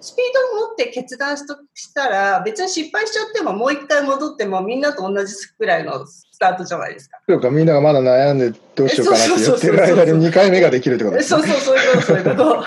[0.01, 0.26] スピー
[0.59, 7.18] ドを持って決断しとしたら、別に失敗しちゃってももう一回戻ってもみんなと同じくらいのスタートじゃないですか。
[7.26, 11.42] というか、みんながまだ悩んでどうしようかなって言ってるそうそうそうそう間に2回目ができるってことですね。
[11.42, 12.64] そうそう、そういうこと、そういうこと。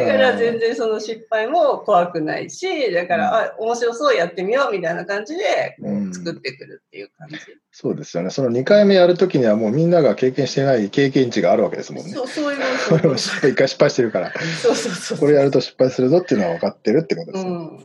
[0.00, 7.36] だから全然その失敗も怖くないし、だから、あ、面白そうやってみようみたいな感じでうん作ってくるっていう感じ。
[7.72, 8.30] そうですよね。
[8.30, 12.12] その2回目やるときにはもうみんなが経験してない経験値があるわけですもんね。
[12.12, 14.32] そう、そういうことこれも失敗、 一回失敗してるから、
[14.62, 15.18] そうそうそう。
[15.18, 17.50] これやると失敗するぞっていうのは分かってるってことですね。
[17.50, 17.84] うん。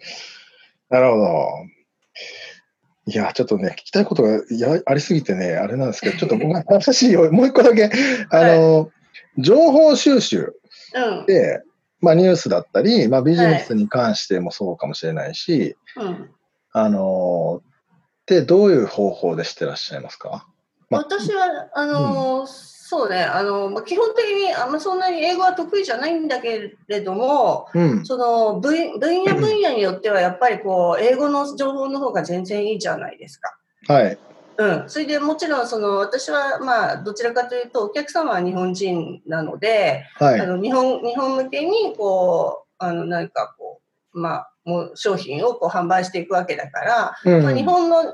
[0.90, 1.50] なるほど。
[3.08, 7.90] いや、ちょっとね、聞きたいことがやありすぎてね、あれなんですけど、ちょっと僕が話をもう一個だけ、
[8.30, 8.92] あの、
[9.38, 10.54] 情報収集
[10.94, 11.26] うん。
[11.26, 11.62] で、
[12.02, 16.30] まあニュースだったり、まあビジネスに関してもそうかもしれないし、うん。
[16.74, 17.62] あの、
[18.26, 20.48] で、どういう方法でしてらっしゃいますか？
[20.90, 28.06] まあ私は、あのーそうね、あのまあ、基本的にあんまそんなに英語は得意じゃないんだけれども、うん。
[28.06, 33.58] その分分野分野によってはやっぱりこう、英語の情報の方が全然いいじゃないですか。
[33.88, 34.18] はい。
[34.62, 34.90] うん。
[34.90, 40.40] それでもちろん、その、私は、まあ、どちらかというと、お客様は日本人なので、はい。
[40.40, 43.82] あの、日本、日本向けに、こう、あの、何かこ
[44.14, 48.14] う、まあ、もう商品をこう販売していくわけだから、うんまあ、日本の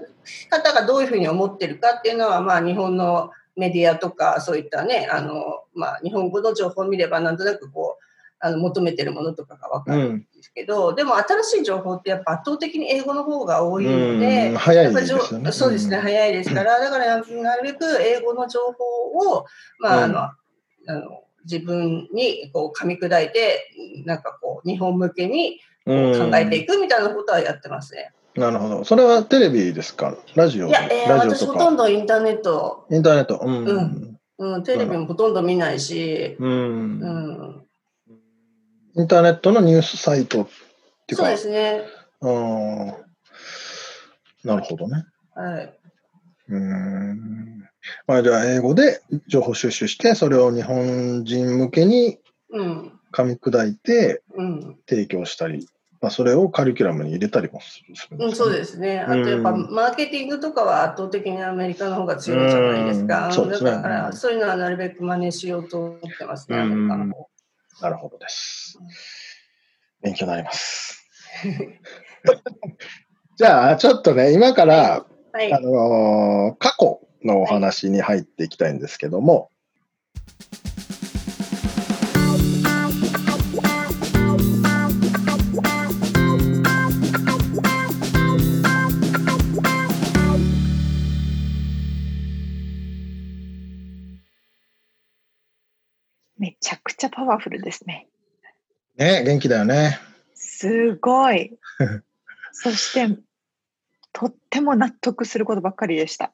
[0.49, 7.86] 方がどういうふうに思ってるかっていうのは、まあ、日本のメディアとか、そういったね、あの、まあ、日本語の情報を見れば、なんとなくこう、
[8.39, 14.55] あの求めてるものとかがわかるんですけど、でも新しい情報ってやっぱ圧倒的に英語の方が多いので、うん。
[14.57, 15.51] 早いですよね。
[15.51, 16.01] そうですね、ん。
[16.01, 19.45] 早いですから、 だからなるべく英語の情報を、
[19.79, 20.33] まあ、あの、あ
[20.87, 23.71] の自分にこう噛み砕いて、
[24.05, 25.91] なんかこう、日本向けに考
[26.35, 28.11] えていくみたいなことはやってますね。
[28.35, 28.83] なるほど。
[28.83, 30.15] それはテレビですか？
[30.35, 33.39] ラジオいや、えーラジオ私ほとんどインターネット、インターネット。
[33.43, 33.65] うん。
[33.65, 34.17] うん。
[34.39, 36.49] うん、テレビもほとんど見ないし、うん。
[36.49, 37.66] うん、
[38.97, 40.47] インターネットのニュースサイトっ
[41.05, 41.23] ていうか。
[41.23, 41.83] そうですね。
[42.21, 42.93] うん
[44.43, 45.05] なるほどね。
[45.35, 45.79] はい。
[46.49, 47.69] うーん。
[48.07, 52.19] まあ、じゃあ、英語で情報収集して、それを日本人向けに
[52.49, 55.67] うん、噛み砕いてうん、提供したり、
[55.99, 58.99] まあ、それをカリキュラムに入れたりもするするんうん、ですねそうですね。
[59.01, 63.27] あとやっぱ、うんマーケティングとかは圧倒的にアメリカの方が強いじゃないですか。
[63.27, 67.27] うんそうですねだから、そういうのはなるべく真似しようと思ってますね、うんアメリカの方。
[67.81, 68.79] なるほどです。
[70.01, 71.07] 勉強になります。
[73.37, 75.59] じゃあ、ちょっとね、今から、はいあ。
[75.59, 79.49] のー過去のお話に入っていきたいんですけども、
[80.65, 80.66] め
[97.27, 98.07] ワフルですね。
[98.97, 99.99] ね、元気だよね。
[100.33, 101.57] すごい。
[102.51, 103.17] そして、
[104.13, 106.33] とっても納得することばっかりでした。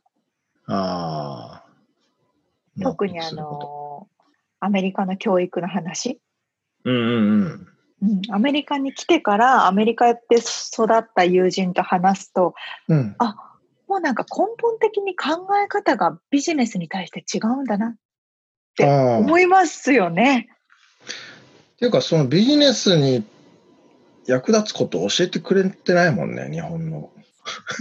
[0.67, 1.65] ああ。
[2.81, 4.07] 特にあの、
[4.59, 6.21] アメリカの教育の話。
[6.85, 7.67] うんうんうん。
[8.03, 12.53] うん、アメリカに来てからアメリカで育った友人と話すと、
[12.87, 13.15] うん。
[13.19, 13.35] あ
[13.87, 17.95] もうなんか根本的に考え方がビジネスに対して違うんだなっ
[18.75, 20.49] て思いますよね。
[21.83, 23.25] ていうか、そのビジネスに
[24.25, 27.11] 役立つことを教えてくれてないもんね、日本の。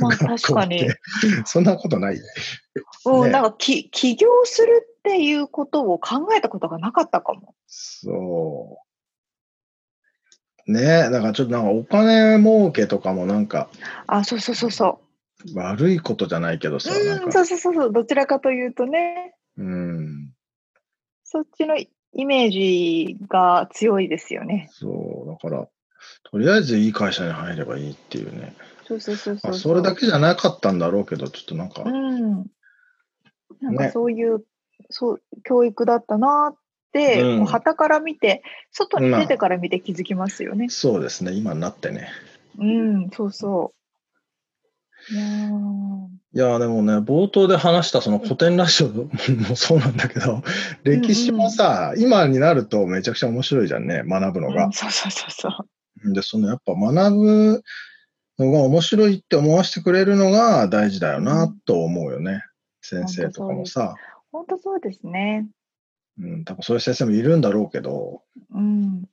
[0.00, 0.88] まあ確かに。
[1.46, 2.16] そんなことない。
[3.04, 7.54] うん、ねなんかき起業するっていうことを考えたことがなかったかも。
[7.68, 8.80] そ
[10.66, 10.72] う。
[10.72, 13.70] ねえ、だからちょっとなんかお金儲けとかもなんか
[14.08, 15.00] あ、そうそうそうそ
[15.54, 16.80] 悪いことじゃないけどう。
[16.80, 17.92] さ、うん、かそうそうそうそう。
[17.92, 20.32] どちらかというとね、うん、
[21.22, 21.76] そっちの
[22.14, 24.68] イメージが強いですよね。
[24.72, 25.68] そう、だから、
[26.24, 28.54] とりあえずいい会社に入ればいいっていうね。
[28.86, 29.50] そうそうそうそう。
[29.50, 32.30] まあ、それだけじゃなかったんだろうけど、ちょっとなんか、うん。
[33.60, 34.44] なんかねそういう、
[34.90, 36.56] そう、教育だったなっ
[36.92, 40.68] て、うんこう旗から見て、外に出てから見て気づきますよね。
[40.68, 42.08] そうですね、今になってね。
[42.58, 43.72] うん、そうそ
[45.10, 45.14] う。
[45.14, 49.10] いやーいやーでもね、冒頭で話したその古典ラジオも
[49.54, 50.42] そうなんだけど、
[50.82, 54.72] 歴史もさ、今になるとめちゃくちゃ面白いじゃんね、学ぶのがうん。
[54.72, 56.12] そうそうそうそう。
[56.14, 57.62] で、そのやっぱ学ぶ
[58.38, 62.42] のが面白いって思わせてくれるのが大事だよなと思うよね。
[62.80, 63.94] 先生とかもさ。
[64.32, 65.48] 本当そうですね。
[66.18, 68.22] うん、多分そういう先生もいるんだろうけど、
[68.54, 69.04] うん。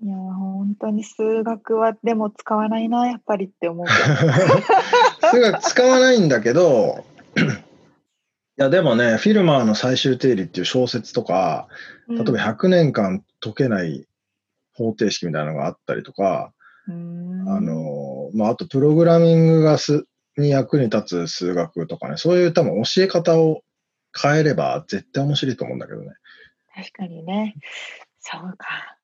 [0.00, 3.92] いやー、本当に数学はでも使わないな、やっぱりって思うけ
[5.26, 7.04] 数学使わないんだけど、
[7.36, 11.68] いやでもね、フィルマーの最終定理っていう小説とか、
[12.08, 12.14] ど。
[12.14, 14.06] 例えば100年間解けない
[14.74, 16.52] 方程式みたいなのがあったりとか、
[16.86, 23.62] うん、あの、まあ、あとプログラミングがすに役に立つ数学とかね、そういう多分教え方を
[24.20, 26.12] 変えれば絶対面白いと思うんだけどね。
[26.74, 27.54] 確かにね。
[28.20, 28.97] そうか。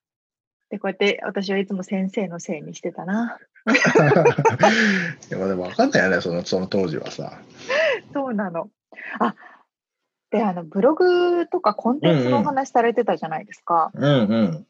[0.74, 3.38] で、こうやって私はいつも先生のせいにしてたな。
[3.70, 3.72] い
[5.30, 7.38] やまあでも分かんないよね、そのその当時はさ。
[8.12, 8.70] そうなの。
[9.20, 9.36] あ
[10.32, 13.92] で、あの、ブログとかコンテンツのお話されてたじゃないですか。
[13.94, 14.14] うんう
[14.46, 14.66] ん。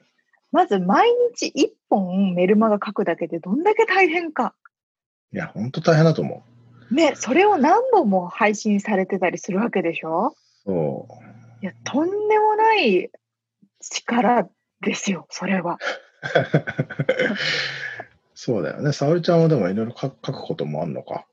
[0.52, 4.54] まず、毎日1本メルマガ書くだけでどんだけ大変か。
[5.32, 6.44] いや、本当大変だと思
[6.90, 10.34] ね、それを何本も配信されてたりするわけでしょ？
[10.66, 10.70] う。
[10.70, 11.08] そ
[11.62, 13.10] いや、とんでもない
[13.80, 14.46] 力
[14.80, 15.74] ですよ、それは。
[15.74, 15.78] う。
[18.34, 18.92] そうだよね。
[18.92, 21.26] 沙織ちゃんはでもいろいろ書書くこともあるのか。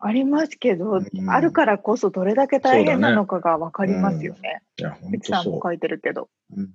[0.00, 4.62] ありますけど、うんあるからこそどれだけ大変なのかが分かりますよね。
[4.78, 6.28] いや、本ミツ当そさんも書いてるけど。
[6.54, 6.60] う。
[6.60, 6.70] うん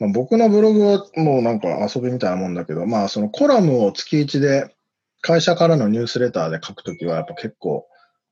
[0.00, 4.74] まあ、僕のブログはもうなんか遊びみたいなもんだけど、まあそのコラムを月1で
[5.20, 7.86] 会社からのニュースレターで書くときはやっぱ結構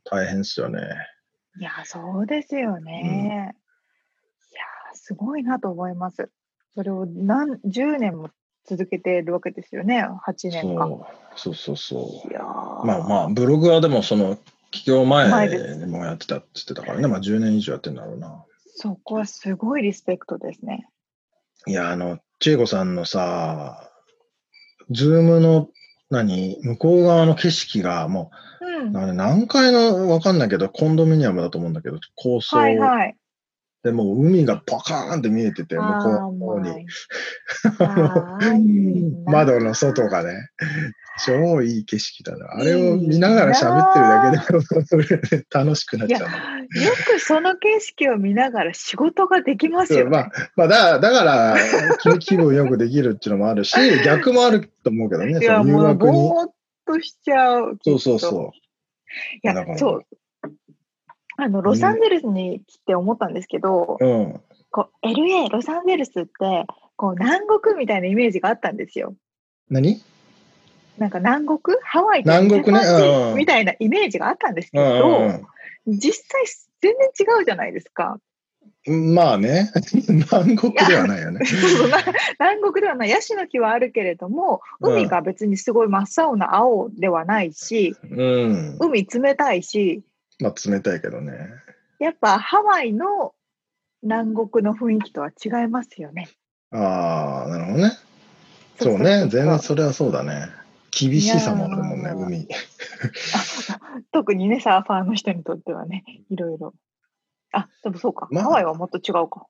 [0.04, 0.80] 大変ですよね。
[1.60, 3.54] いや、そうですよね。
[4.52, 4.62] いや、
[4.94, 6.30] すごいなと思います。
[6.74, 8.30] それを何10年も
[8.64, 11.04] 続けてるわけですよね、8年間。
[11.36, 14.38] そうそうそうまあまあ、ブログはでもその
[14.70, 18.44] 起業前前でもやってたって言ってたからね、まあ10年以上やってんだろうな。
[18.76, 20.88] そこはすごいリスペクトですね。
[21.66, 23.90] いや、あの、千恵子さんのさ、
[24.90, 25.68] ズームの
[26.10, 28.98] 何、向こう側の景色がもうんう、。
[28.98, 33.16] あれ何階のわかんないけど、コンドミニアムだと思うんだけど、高層はいはい。
[33.82, 36.86] でもう海がパカーンって見えてて、向こうの方に。
[39.26, 40.50] 窓の外がね、
[41.26, 42.52] 超いい景色だな。
[42.52, 46.28] あれを見ながら喋ってるだけで楽しくなっちゃうの。
[46.28, 50.10] くその景色を見ながら仕事ができますよね。
[50.10, 51.56] まあ、まあ、だだから
[51.98, 56.12] 気、 気分よくできるっていうのもあるし、逆もあると思うけどね、そのもう、誘惑に。
[56.12, 56.52] ぼーっ
[56.86, 57.78] としちゃう。
[57.82, 58.52] そうそうそ
[59.42, 60.06] いやそう。
[61.36, 64.04] あの、ロサンゼルスに来て思ったんですけど、う。
[64.04, 64.40] うん。
[64.70, 66.30] こう、LA、ロサンゼルスって、
[66.96, 69.14] こう、南国みたいなイメージがあったんですよ。
[69.70, 70.02] 何？
[70.98, 71.76] なんか南国？
[71.82, 75.40] ハワイと南国ねみたいなイメージがあったんですけうんど、
[75.86, 76.44] 実際
[76.80, 78.18] 全然違うじゃないですか。
[78.84, 79.70] まあね、
[80.08, 81.40] 南国ではないよね。
[82.40, 88.76] 南国ではない、ヤシの木はあるけれども、うん海が別にすごい真っ青な青ではないし、うん。
[88.80, 90.02] 海冷たいし、
[90.40, 91.50] まあ冷たいけどね。
[91.98, 93.34] やっぱハワイの
[94.02, 96.28] 南国の雰囲気とは違いますよね。
[96.70, 97.92] ああ、なるほどね。
[98.80, 100.48] そうね、全然そそれはそうだね。
[100.90, 102.48] 厳しさもあるもんね、海。
[104.12, 106.74] 特にね、サーファーの人にとってはね、いろいろ。
[107.52, 108.28] あ、でもそうか。
[108.30, 109.46] まあハワイはもっと違うか。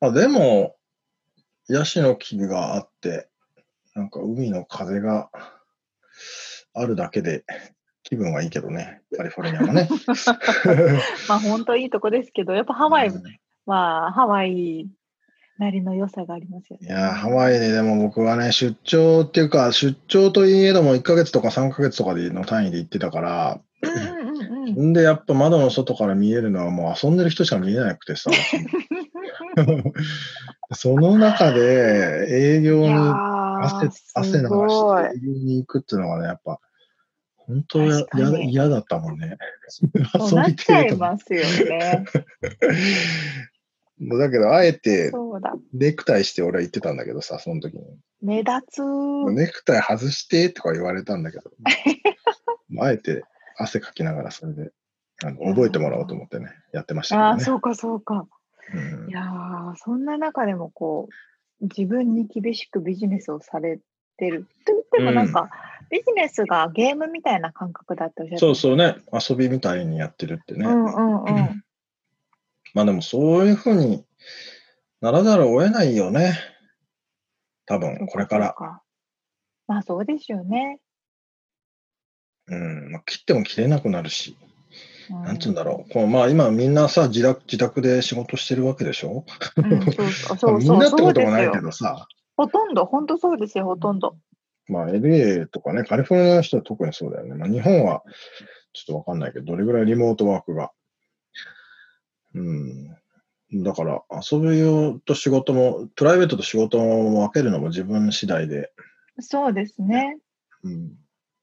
[0.00, 0.76] あでも、
[1.68, 3.28] ヤシの木があって、
[3.94, 5.30] なんか海の風が
[6.72, 7.44] あるだけで
[8.08, 9.86] 気分はいいけどね、カリフォルニアもね。
[11.28, 13.22] まあ本当いいとこですけど、やっぱハワイうん
[13.66, 14.88] は、ハワイ
[15.58, 16.86] なりの良さがありますよね。
[16.86, 28.30] いやー、ハワイででも僕はね、出張っていうか、出張といえども1ヶ月とか3ヶ月とかでの単位で行ってたから、うんうんでやっぱ窓の外から見えるのはもう遊んでる人しか見えなくてさ、
[30.74, 36.60] その中で営業に汗ー、汗流して営業に行くっていうのがね、やっぱ、
[37.48, 38.04] 本当や
[38.44, 39.38] 嫌だったもんね。
[39.70, 39.90] そう
[40.28, 42.04] 遊なっちゃいますよね。
[44.00, 44.18] う。
[44.18, 45.10] だけど、あえて。
[45.72, 47.82] ネクタイして俺は言ってたんだけどさ、その時に。
[48.20, 48.82] 目立つ。
[49.32, 51.50] ネクタイ外してとか言われたんだけど、
[52.80, 53.24] あえて
[53.56, 54.70] 汗かきながらそれで
[55.24, 57.44] あの覚えてもらおうと思ってね、やってましたけああ、どね。
[57.44, 58.26] そうかそうか。
[58.74, 61.08] うんいやーそんな中でもこ
[61.60, 63.80] う、自分に厳しくビジネスをされ
[64.18, 64.46] てる。
[64.66, 65.50] と言ってもなんか、
[65.90, 68.96] ビジネスがゲームみたいな感覚だっておっしゃってそうそうね。
[69.12, 70.66] 遊びみたいにやってるってね。
[70.66, 71.64] うんうんうん。
[72.74, 74.04] まあでもそういうふうに
[75.00, 76.38] ならざるを得ないよね。
[77.66, 78.54] 多分、これから。
[79.66, 80.80] まあそうですよね。
[82.46, 82.92] うん。
[82.92, 84.36] まあ、切っても切れなくなるし。
[85.10, 85.92] うなんつうんだろう。
[85.92, 89.24] こうまあ今みんなさ自宅、自宅で仕事してるわけでしょ？
[89.56, 89.80] うん。
[89.92, 90.58] そう そうそまあうそう。
[90.58, 92.06] みんなってこともないけどさ。
[92.36, 94.16] ほとんど、本当そうですよ、ほとんど。
[94.68, 97.34] まあ LA とかね、カリフォルニアの人は特にそうだよね。
[97.34, 98.02] まあ日本は
[98.72, 100.70] ちょっとわかんないけど、どれぐらいリモートワークが。
[102.34, 102.96] うん。
[103.62, 108.70] だから遊び用と仕事も、プライベートと仕事も分けるのも自分次第で。
[109.20, 110.18] そうですね。
[110.62, 110.92] うん。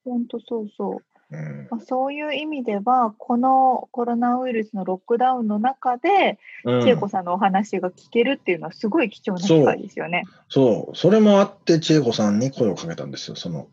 [0.04, 1.15] 本当そうそう。
[1.28, 10.22] うんまあ、そういう意味では、このコロナウイルスのロックダウンの中で、うん千恵子さんのお話が聞けるっていうのはすごい貴重な機会ですよね。
[10.48, 13.36] そう、それもあって、千恵子さんに声をかけたんですよ。
[13.36, 13.68] その。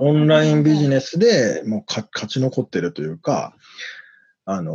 [0.00, 3.54] オンラインビジネネスでもうか勝ち残ってるというか、
[4.44, 4.74] あの、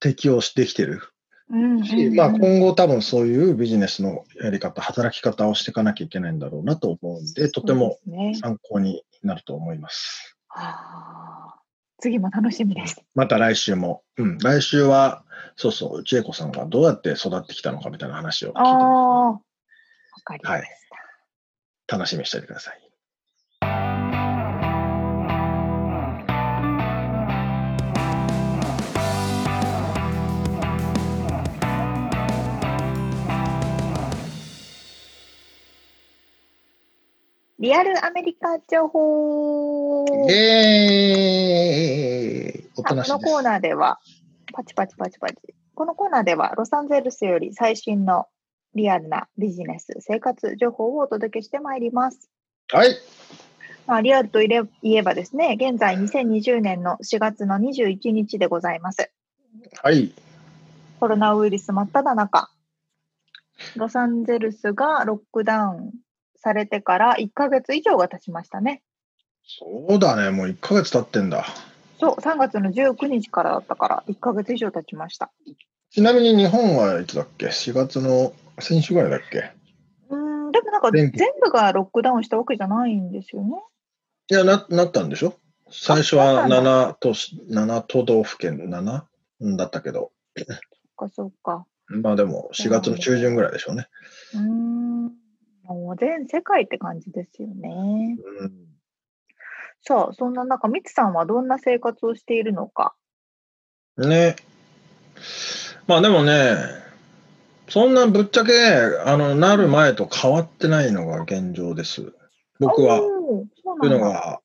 [0.00, 1.00] 適応してきてる。
[1.00, 1.10] ス。
[1.50, 7.98] うんうんし、うんまあ今後多分そういうビジネスのやり方、働き方をしていかなきゃいけないんだろうなと思うんで、とても
[8.40, 10.33] 参考になると思います。
[10.54, 11.54] はあ
[11.98, 13.02] 次も楽しみです。
[13.14, 15.24] また来週も、うん、来週は、
[15.56, 19.40] そうそう、千恵子さんがどうやって育ってきたのかみたいな話を聞いてああ、わ
[20.24, 20.68] かりまはいし
[21.86, 21.96] た。
[21.96, 22.83] 楽しみにしておいてください。
[37.64, 42.68] リアルアメリカ情報イエーイ。
[42.74, 44.00] このコーナーでは、
[44.52, 45.36] パチパチパチパチ。
[45.74, 48.26] このコーナーでは、ロサンゼルスより最新の
[48.74, 52.28] リアルなビジネス、生活情報をお届けしてまいります。
[52.70, 52.98] はい。
[53.86, 54.48] まあ、リアルとい
[54.94, 59.10] えばですね、現在2020年の4月の21日でございます。
[59.82, 60.12] はい。
[61.00, 62.50] コロナウイルス真っ只中、
[63.76, 66.03] ロサンゼルスがロックダウン
[66.44, 68.82] されてから1ヶ月以上が経ちましたね。
[69.46, 70.30] そうだね。
[70.30, 71.44] もう1ヶ月経ってんだ。
[71.98, 75.30] そう、3月の19日からだったから1ヶ月以上経ちました。
[75.90, 79.50] ちなみに日本はいつだっけ ?4 月の先週ぐらいだっけ？
[80.10, 83.56] うーん、でもなんか全全部がロックダウンしたわけじゃないんですよね。
[84.30, 85.34] いや、な、なったんでしょ？
[85.70, 89.02] 最初はそうなんだ7都市、7都道府県 7?
[89.40, 90.12] うんだったけど。
[90.36, 90.56] そっ
[90.96, 91.66] かそっか。
[91.88, 93.88] まあでも4月の中旬ぐらいでしょうね。
[94.34, 94.83] うーん、
[95.64, 98.16] もう全世界って感じですよね。
[98.40, 98.52] うん。
[99.82, 102.94] さあ、そんな中、ミツさんはどんな生活をしているのか？
[103.98, 104.36] ね。
[105.86, 106.56] まあでもね、
[107.68, 108.52] そんなぶっちゃけ、
[109.04, 112.12] あの、なる前と変わってないのが現状です。
[112.60, 112.98] 僕は。
[112.98, 113.90] という。
[113.90, 114.40] のが、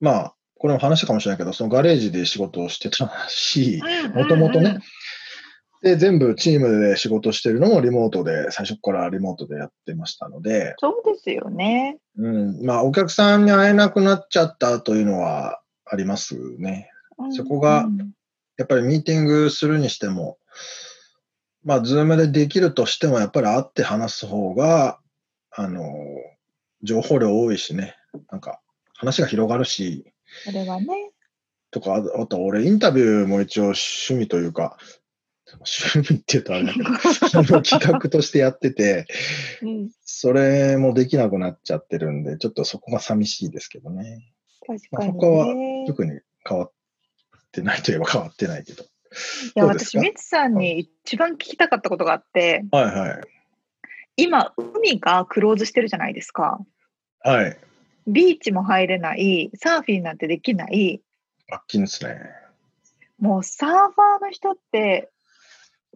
[0.00, 3.82] まあ、これも話したかもしれないけど、そのガレージで仕事をしてたし、
[4.14, 4.78] もともとね、
[5.82, 11.98] で、全部チームで仕事してるのもリモートで、最初からリモートでやってましたので、そうですよね。
[12.16, 16.90] うん、まあ、お客さんに会えなくなっちゃったというのはありますね。
[17.18, 18.12] うんそこがうん
[18.56, 20.38] やっぱりミーティングするにしても、
[21.62, 24.98] まあ、ズームでできるとしても、やっぱり会って話す方が、
[25.50, 25.84] あの、
[26.82, 27.96] 情報量多いしね、
[28.30, 28.60] なんか、
[28.94, 30.12] 話が広がるし、
[30.44, 31.10] それはね。
[31.70, 34.78] とか、ああと俺インタビューも一応趣味というか、
[35.52, 36.92] 趣味って言うとあれだけど、 あ
[37.42, 39.06] の企画としてやってて、
[39.62, 44.32] うん、それもできなくなっちゃってるんで、ちょっとそこが寂しいですけどね。
[44.66, 45.84] 確かに、まあ他はね。
[45.86, 46.72] 特に変わっ
[47.52, 48.82] てないといえば変わってないけど。
[48.82, 48.86] い
[49.54, 50.00] や、私、どうですか？
[50.00, 53.20] ミツさんに一番聞きたかったことがあって、はいはい。
[54.16, 56.58] 今、海がクローズしてるじゃないですか。
[57.20, 57.56] はい。
[58.06, 61.02] ビーチも入れない、サーフィンなんてできない、
[61.48, 62.18] 罰金ですね。
[63.18, 65.10] もうサーファーの人って、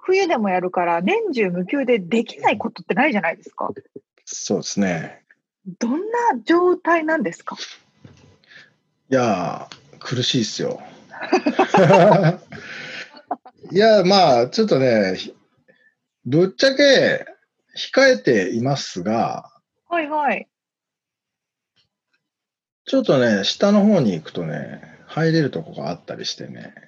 [0.03, 3.71] 冬でもやるから、年中無休でできないことってないじゃないですか。
[4.25, 5.23] そうですね。
[5.79, 5.99] どんな
[6.45, 7.57] 状態なんですか？
[9.11, 10.81] いやー、苦しいっすよ。
[13.73, 15.35] いや、まあ、ちょっとね、ひ
[16.25, 17.27] ぶっちゃけ
[17.77, 19.51] 控えていますが、
[19.89, 20.49] はいはい。
[22.87, 26.81] ちょっとね、下の方に行くとね、入れるとこがあったりしてね、あ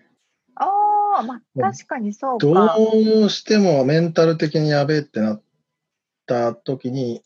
[1.23, 2.77] あ、まあ確かにそうどか。
[2.77, 5.43] うしてもメンタル的にやべえってなっ
[6.27, 7.23] た時に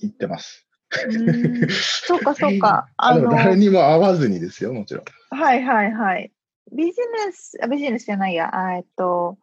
[0.00, 0.66] 行ってます。
[1.08, 2.88] うそうかそうか。
[2.96, 5.04] あの、誰にも会わずにですよ、もちろん。
[5.30, 6.32] はいはいはい。
[6.72, 9.38] ビジネス、あビジネスじゃないや、あえっと、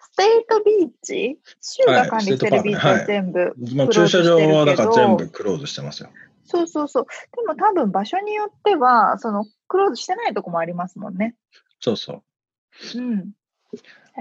[0.00, 1.38] state beach？
[1.60, 3.54] 州が管理してるビーチは全部、
[3.92, 6.10] 駐車場はだから全部クローズしてますよ。
[6.44, 7.06] そうそうそう。
[7.36, 11.36] でも多分場所によっては、そのクローズしてないとこもありますもんね。
[11.80, 12.22] そうそう。
[12.96, 13.32] うん。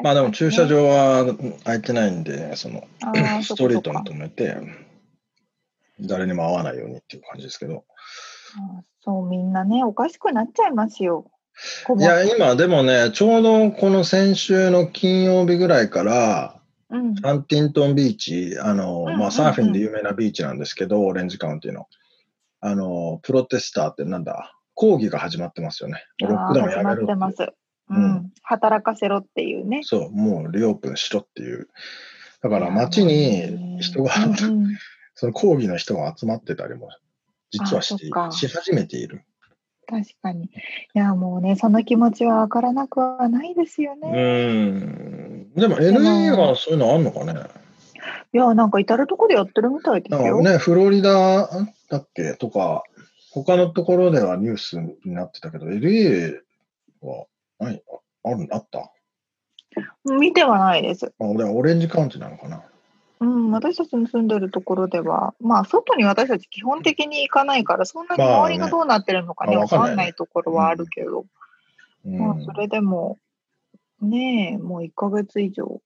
[0.03, 1.25] まあでも駐車場は
[1.63, 2.83] 空いてないんで、その
[3.41, 4.57] ストリートに止めて、
[5.99, 7.85] 誰にも会わないようにっていう感じですけど。
[9.01, 11.31] そう、みんなね、おかしくなっちゃいますよ。
[11.97, 17.15] いや、今でもね、ちょうどこの先週の金曜日ぐらいから、うん。
[17.15, 21.87] ハンティントンビーチ、あの、まあ、サーフィンで有名なビーチなんですけど、オレンジカウンティの。
[22.61, 26.03] あの、プロテスターってなんだ、抗議が始まってますよね。
[26.21, 27.53] ロックダウンやめろあー始まってます。
[27.89, 28.31] ううんん。
[28.43, 29.81] 働かせろっていうね。
[29.83, 31.67] そう、もうリオープンしろっていう。
[32.41, 34.77] だから街に人が、うんうん
[35.19, 36.89] その抗議の人が集まってたりも、
[37.49, 39.23] 実はしし始めている。
[39.87, 40.45] 確かに。
[40.45, 40.49] い
[40.93, 44.61] や、もうね、その気持ちはわからなくはないですようね。
[44.69, 45.53] ん。
[45.55, 47.33] でも LA はそういうのあんのかね？
[48.31, 50.39] いや、なんか至るとこでやってるみたいですよ。
[50.43, 51.47] ね、フロリダ
[51.89, 52.35] だっけ？
[52.35, 52.83] とか、
[53.31, 56.35] 他のところではニュースになってたけど、LA
[57.01, 57.25] は
[57.59, 57.81] 何？
[58.23, 58.91] あるあった？
[60.05, 61.07] 見てはないです。
[61.07, 62.63] あ俺はオレンジカウンティなのかな？
[63.19, 71.25] うん、私たちの住んでるところでは、まあ、外に私たち基本的に行かないから、そんなに周りがどうなってるのかね、わまあわかんないところはあるけど、
[72.05, 72.19] うん。
[72.19, 73.17] まあ、それでも、
[74.01, 75.81] ねえ、もう1ヶ月以上。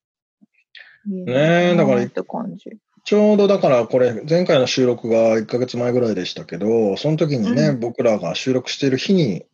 [1.06, 2.70] ねねえだからって感じ。
[3.06, 7.80] ちょうどだからこれ、前回の収録が1ヶ月前ぐらいでしたけど、その時にね、うん。
[7.80, 9.46] 僕らが収録してる日に、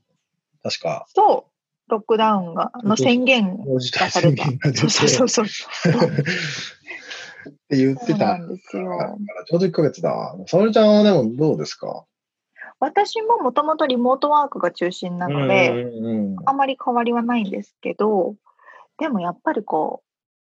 [0.63, 1.51] 確か、そう、
[1.87, 4.45] ロックダウンが、の宣言がされた。
[4.73, 5.93] そうそうそうそう。
[5.93, 8.37] って言ってた。
[8.39, 10.35] ちょうど1ヶ月だ。
[10.47, 12.05] 沙織ちゃんはでもどうですか？
[12.79, 15.87] 私ももともとリモートワークが中心なので、
[16.45, 18.35] あまり変わりはないんですけど、
[18.99, 20.07] でもやっぱりこう、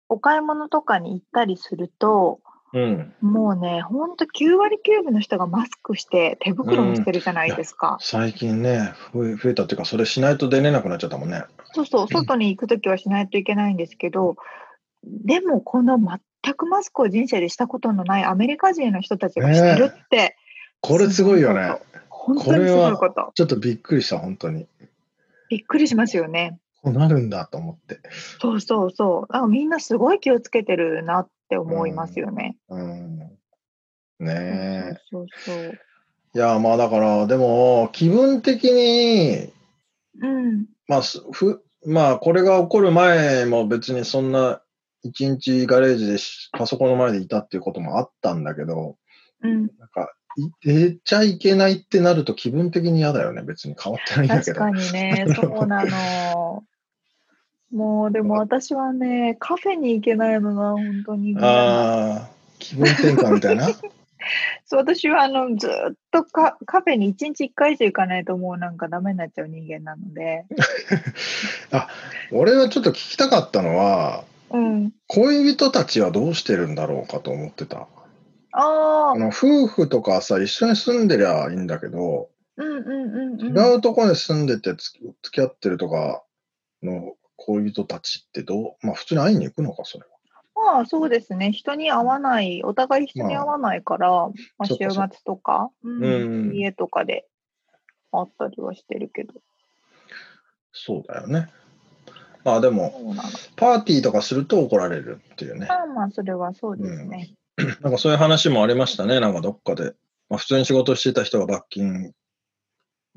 [0.10, 2.40] お買い物とかに行ったりすると、
[2.72, 7.97] うん、もうね、ほんと9割9分の人がマスクして手袋もしてるじゃないですか。
[7.99, 11.45] 最近ね増え、増えたっていうか、それしないと出れなくなっちゃったもんね。
[11.74, 14.36] そうそう、外に行くときはしないといけないんですけど、
[15.03, 20.36] でもこの全くマスクを人生でしたことのないアメリカ人の人たちがしてるって、
[20.82, 21.76] これすごいよね。
[22.09, 23.32] 本当にすごいこと。
[23.34, 24.67] ちょっとびっくりした、本当に。
[25.49, 26.59] びっくりしますよね。
[26.82, 27.99] こうなるんだと思って。
[28.39, 29.34] そうそうそう。
[29.34, 32.58] だからみんなすごい気をつけてるなって思いますよね。
[32.70, 33.18] うん。
[33.18, 33.34] ね
[34.28, 34.95] え。
[35.10, 35.80] そうそう。
[36.36, 39.52] いや、まあだから、でも、気分的に、
[40.22, 40.66] うん。
[40.88, 44.62] まあ、すふまあ、これが起こる前も別にそんな、
[45.02, 48.97] 一日ガレージでしパソコンの前でいたっていうこともあったんだけど、
[49.41, 49.62] うん。
[49.78, 53.41] なんか、い出ちゃいけないってなると気分的に嫌だよね。
[53.41, 54.60] 別に変わってないんだけど。
[54.60, 56.64] 確かにね、そうなの。
[57.72, 63.70] もうでも私はね、カフェに行けないのが本当にああ、気分転換みたいな？
[64.65, 70.45] そう私はあのずっとカカフェに1日1回以上行かないともうなんかダメになっちゃう人間なので、
[72.32, 77.88] 俺はちょっと聞きたかったのは、うん、恋人たちはどうしてるんだろうかと思ってた。
[78.51, 83.57] あああ、の夫婦とかさ、一緒に住んでりゃいいんだけど、うんうんうんうん。
[83.57, 86.24] 違うところに住んでてつ付き合ってるとか
[86.84, 88.86] の恋人たちってどう？
[88.86, 90.12] まあ普通に会いに行くのか、それは。
[90.74, 97.26] まあそうですね、人に会わない、お互い人に会わないから、まあ、週そっかそっ末とか、うんうん家とかで
[98.12, 99.34] 会ったりはしてるけど、
[100.72, 101.48] そうだよね。
[102.44, 103.16] まあでも。
[103.58, 105.68] パーティーとかすると怒られるっていうね。
[105.68, 107.34] まあまあ、それはそうですね。
[107.82, 109.94] なんかそういう話もありましたね、なんかどっかで。
[110.30, 112.14] まあ、普通に仕事してた人が罰金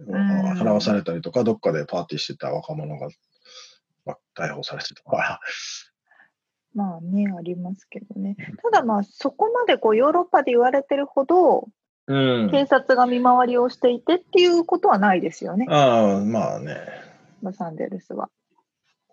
[0.01, 3.11] 払わされたりとか、どっかでパーティーしてた若者が、まあ、
[4.35, 5.41] 逮捕されてとか。
[6.75, 8.37] まあね、ありますけどね。
[8.63, 11.69] ただまあ、そこまでこうヨーロッパで言われてるほど、
[12.07, 12.51] うん。
[12.51, 16.77] 警察が見回りをしていてっていうことはないですよね、ああ、まあね。
[17.43, 18.31] ロサンゼルスは。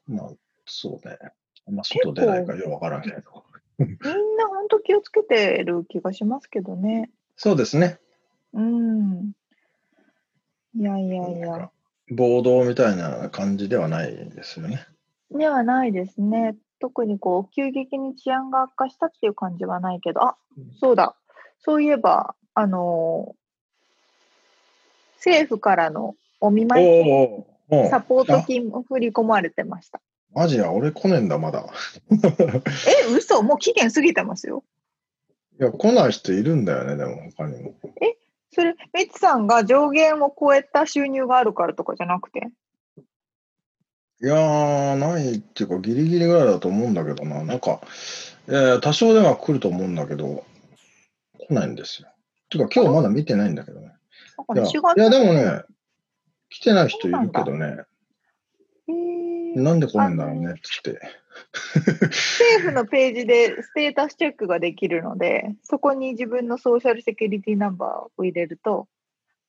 [0.08, 0.30] まあ、
[0.66, 1.18] そうね。
[1.68, 3.44] まあ、外出ないからよくわからんけど。
[3.78, 3.90] みん
[4.38, 7.12] な本当気をつけてる気がしますけどね。
[7.38, 8.00] そうですね。
[8.54, 9.32] うん。
[10.76, 11.72] いやいやいやか。
[12.12, 14.86] 暴動みたいな感じではないですよね。
[15.32, 16.56] ではないですね。
[16.80, 20.38] 特にこう、急激に治安が悪化したっていう感じはないけど、あ
[20.80, 21.16] そうだ。
[21.60, 23.40] そういえば、あのー
[25.20, 30.00] 政府からのお見舞い金サポート金も振り込まれてました。
[30.34, 31.66] マジや、俺来ねえんだ、まだ。
[32.10, 34.64] え、嘘もう期限過ぎてますよ。
[35.60, 37.74] いや、来ない人いるんだよね、でも他にも。
[38.52, 42.48] それ、ミツさんが上限を超えた収入があるからとかじゃなくて？
[44.22, 47.44] いやー、ないっていうか、ギリギリぐらいだと思うんだけどな。
[47.44, 47.80] なんか、
[48.50, 50.44] いやいや多少では来ると思うんだけど、
[51.48, 52.10] 来ないんですよ。
[52.50, 53.94] てか、今日まだ見てないんだけどね。
[54.56, 55.64] いや4月いや、でもね、
[56.50, 57.78] 来てない人いるけどね、
[59.56, 61.00] なんで来ないんだろうねっつって。
[62.12, 68.88] 政府のページでステータスチェックができるので、そこに自分のソーシャルセキュリティナンバーを入れると、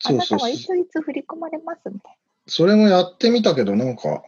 [0.04, 0.58] あそうそうそうなたはい。
[0.58, 2.16] ついつ振り込まれますみたい
[2.46, 4.22] それもやってみたけど、なんか、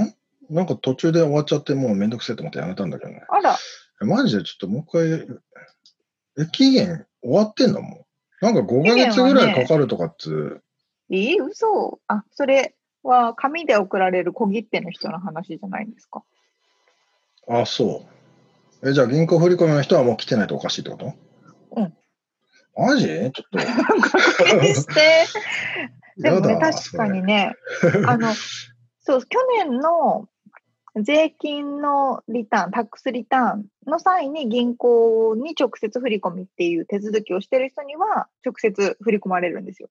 [0.00, 0.14] ん？
[0.50, 3.20] なんか途中で終わっちゃって、もうめんどくせえと思ってやめたんだけどね。
[3.20, 3.26] な。
[3.36, 3.56] あら、
[4.02, 5.26] えマジでちょっともう一回、
[6.44, 7.80] え、期限終わってんの？
[7.82, 8.06] も
[8.40, 8.44] う。
[8.44, 10.62] なんか5ヶ月ぐらいかかるとかっつう、
[11.10, 12.74] えー、嘘あ、それ
[13.04, 16.22] は紙で送られる小切手の人の話じゃないんですか？
[17.48, 18.06] あ、そ
[18.82, 18.88] う。
[18.88, 21.12] え、じゃあ銀行振り込みの人はもう来てないとおかしいってこと？
[21.76, 21.94] うん。
[22.76, 23.06] マジ？
[23.06, 23.58] ちょっと。
[24.42, 25.26] 確認して。
[26.18, 27.54] でもね、確かにね、
[28.06, 28.34] あの、
[29.02, 30.28] そう、去年の
[30.96, 39.88] 税金のリターン、タックスリターンの際に銀行に直接振り込みっていう手続きをしてる人には、直接振り込まれるんですよ。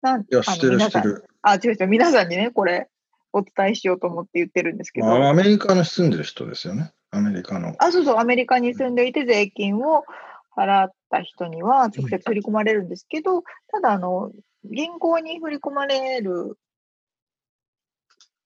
[0.00, 1.24] なんいや、あの知ってる知皆さんってる。
[1.42, 2.88] あ、違う違う、皆さんにね、これ、
[3.32, 6.92] お伝えしようと思って言ってるんですけど、まあ、アメリカの住んでる人ですよね。
[7.10, 7.74] アメリカの。
[7.78, 10.04] あ、そうそう、アメリカに住んでいて税金を
[10.56, 14.30] 払った人には直接振り込まれるんですけど、ただ、あの、
[14.64, 16.58] 銀行に振り込まれる、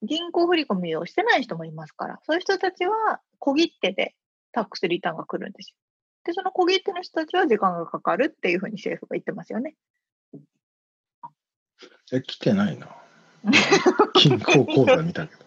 [0.03, 4.15] 銀行振り込みをしてない人もいますから、そういう人たちは小切手で
[4.53, 5.75] タックスリターンが来るんですよ。
[6.25, 9.75] で、その小切手の人たちは時間がかかるっていうふうに政府が言ってますよね。
[12.13, 12.89] え、来てないな。
[14.15, 15.45] 銀行口座見たけど。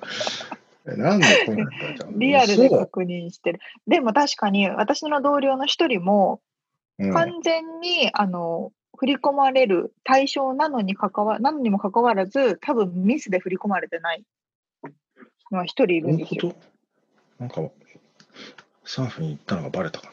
[0.88, 3.60] え、なんで来ないんだじゃあリアルで嘘確認してる。
[3.88, 6.42] でも確かに私の同僚の一人も、
[6.98, 14.26] うん完全に、あの、振り込まれる対象なのにかかわ、なのにもかかわらず、多分ミスで振り込まれてない
[15.52, 16.42] のは一人いるんですよ。
[16.52, 16.56] と
[17.40, 17.62] なんか、
[18.86, 20.12] サーフィン行ったのがバレたか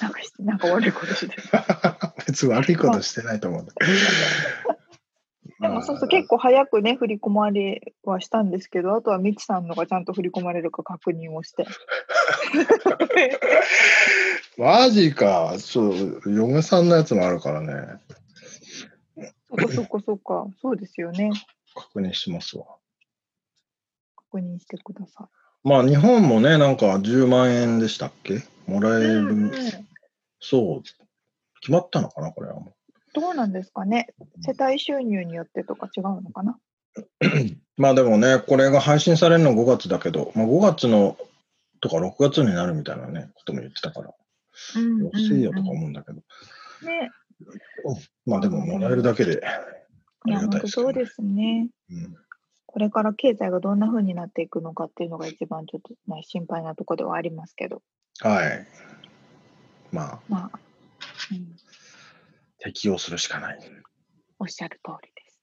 [0.00, 1.42] なんかし、なんか悪いことしてる。
[1.52, 2.14] な。
[2.26, 3.72] 別に悪いことしてないと思うんだ。
[5.60, 11.66] でもそうそう、結構早くね、振り込まれはしたんですけど、あとはみちさんのがちゃんと振り込まれるか確認をして。
[14.56, 15.56] マジか。
[15.58, 18.00] そう、嫁さんのやつもあるからね。
[19.50, 21.30] そっかそっかそっか、そうですよね。
[21.74, 22.64] 確認しますわ。
[24.30, 25.28] 確認してくださ
[25.62, 28.42] まあ、日本もね、なんか10万円でしたっけ？
[28.66, 29.04] もらえい。
[29.04, 29.50] る、うんうん。
[30.38, 30.82] そう。
[31.60, 32.72] 決まったのかなこれはも
[33.12, 34.14] どうなんですかね？
[34.40, 36.58] 世帯収入によってとか違うのかな？
[36.96, 37.02] う。
[37.76, 41.18] まあでもね、これが配信されるの5月だけど、まあ、5月の
[41.80, 44.14] とか6月になるみたいなね、ことも言ってたから、
[44.76, 46.22] うん欲しいよとか思うんだけど。
[46.82, 47.10] ね、
[48.24, 49.60] まあでも、もらえるだけであ
[50.26, 51.68] りがたいですね、当そうですね。
[51.90, 52.16] うん
[52.72, 57.82] これから経済がどんな風になっていくのかっていうのが一番ちょっと、ね、心配なところではありますけど、
[58.20, 58.64] はい。
[59.90, 60.58] まあ、まあ、
[61.32, 61.56] うん、
[62.58, 63.58] 適用するしかない。
[64.38, 65.40] おっしゃる通りです。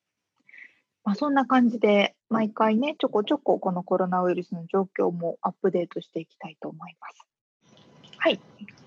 [1.03, 7.77] まあ、そんな感じで、毎回ね、ちょこちょここのコロナウイルスの状況もアップデートしていきたいと思います。
[8.19, 8.39] はい。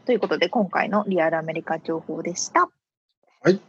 [0.07, 2.71] ということで、今回のリアルアメリカ情報でした。
[3.43, 3.61] はい。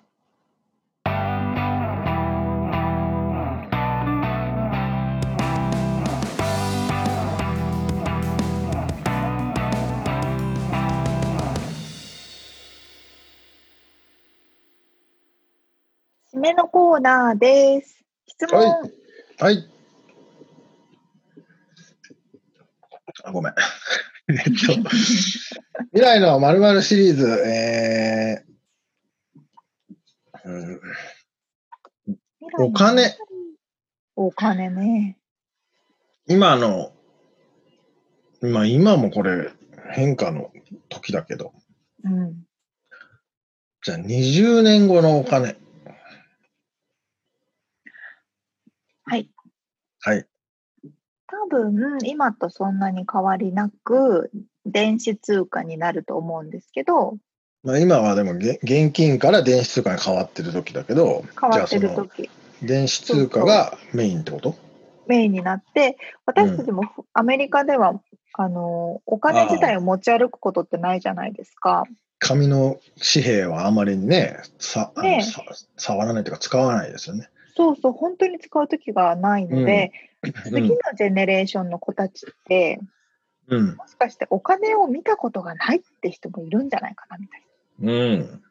[16.41, 18.03] めのコーナーです。
[18.27, 18.91] 質問、はい。
[19.39, 19.69] はい。
[23.23, 23.53] あ、ごめん。
[24.29, 24.73] えっと、
[25.93, 28.51] 未来のまるシリーズ、えー
[30.43, 30.81] うん、
[32.57, 33.15] お金。
[34.15, 35.17] お金ね。
[36.27, 36.93] 今の、
[38.41, 39.51] まあ今もこれ
[39.91, 40.51] 変化の
[40.89, 41.53] 時だけど、
[42.03, 42.43] うん。
[43.83, 45.55] じゃあ20年後のお金。
[49.03, 49.29] はい。
[50.01, 50.25] はい。
[51.27, 54.31] 多分、今とそんなに変わりなく、
[54.65, 57.17] 電子通貨になると思うんですけど、
[57.63, 62.29] まあ、今はでもげ現金から電子通貨に変わってる時だけど、変わってる時
[62.63, 64.55] 電子通貨がメインってこと？
[65.05, 68.01] メインになって、私たちもふアメリカでは、
[68.33, 71.83] あの、お金自体を持ち歩くことってないじゃないですか。
[72.17, 72.79] 紙の
[73.13, 75.43] 紙幣はあまりね、さねさ
[75.77, 77.29] 触らないというか使わないですよね。
[77.55, 79.91] そうそう、本当に使う時がないので、
[80.23, 82.79] う次のジェネレーションの子たちって、
[83.49, 83.55] ん。
[83.55, 83.75] うん。
[83.75, 87.43] もしかしてお金を見たことがないって人もいるんじゃないかなみたい
[87.79, 87.91] な。
[87.91, 88.43] うん。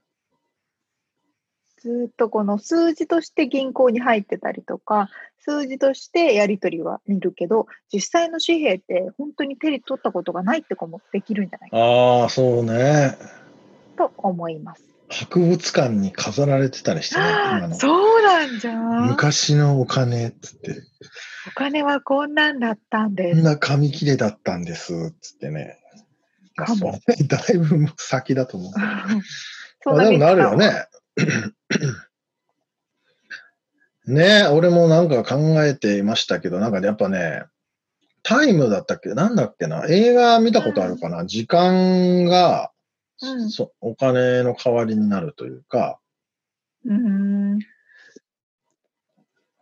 [1.80, 13.16] ずーっとこの数字として銀行に入ってたりとか、数字としてやり取りは見るけど、実際の紙幣って本当に手に取ったことがないって子もできるんじゃないかああ、そうね。
[13.96, 14.89] と思います。
[15.10, 17.24] 博物館に飾られてたりしてね、
[17.58, 17.74] 今の。
[17.74, 19.06] そうなんじゃん。
[19.08, 20.82] 昔のお金っつって、
[21.48, 23.36] お金はこんなんだったんです。
[23.36, 25.78] こんな紙切れだったんですっつってね。
[26.56, 28.72] まあかもだいぶ先だと思う。
[29.82, 30.86] そんまあでもなるよ見ね。
[34.06, 37.44] ねえ、俺もなんか考えていましたけど、なんかやっぱね、
[38.22, 39.10] タイムだったっけ？
[39.10, 39.86] なんだっけな？
[39.88, 42.70] 映画見たことあるかな、時間が、
[43.22, 45.98] うんそお金の代わりになるというか、
[46.84, 47.58] 方うん。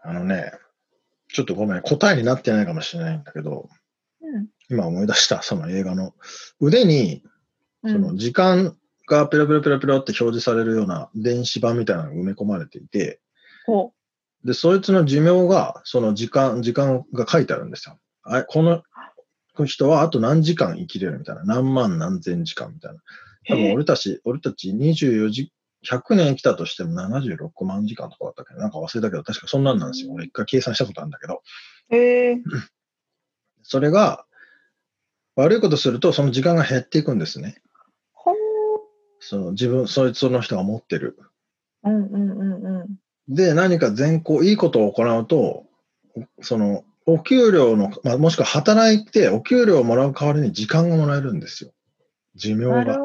[0.03, 0.53] あのね、
[1.33, 3.69] ちょっとごめん、答えになってないかもしれないんだけど、
[4.21, 6.15] うん今思い出した、その映画の。
[6.61, 7.23] 腕に、
[7.83, 8.77] うんその時間
[9.09, 13.21] がペロペロペロペロって表示されるような電子版みたいなのが埋め込まれていて、
[13.67, 13.93] ほ
[14.45, 17.99] で、そいつの寿命が、その時間、時間が書いてあるんですよ。
[18.23, 18.83] あこの
[19.65, 21.45] 人はあと何時間生きれるみたいな。
[21.45, 23.01] 何万何千時間みたいな。
[23.49, 25.53] 多分俺たち、俺たち24時、
[25.89, 28.55] 100年生きたとしても76万時間とかだったけ？
[28.55, 30.13] ど、なんか忘れたけど、確かそんなんなんですよ。
[30.13, 31.43] 俺一回計算したことあるんだけど。
[31.91, 32.37] え。
[33.63, 34.25] それが、
[35.37, 37.63] 悪いことすると、その時間が減っていくんですね。
[38.13, 38.33] ほ
[39.21, 41.17] その自分、そいつの人が持ってる。
[41.85, 41.91] う。
[41.91, 43.35] うんうんうんうん。
[43.35, 45.67] で、何か善行、いいことを行うと、
[46.41, 51.71] その、お給料の、まあ、もしくは働いて、お給料をもらう代わりに時間がもらえるんですよ。
[52.35, 52.99] 寿命が。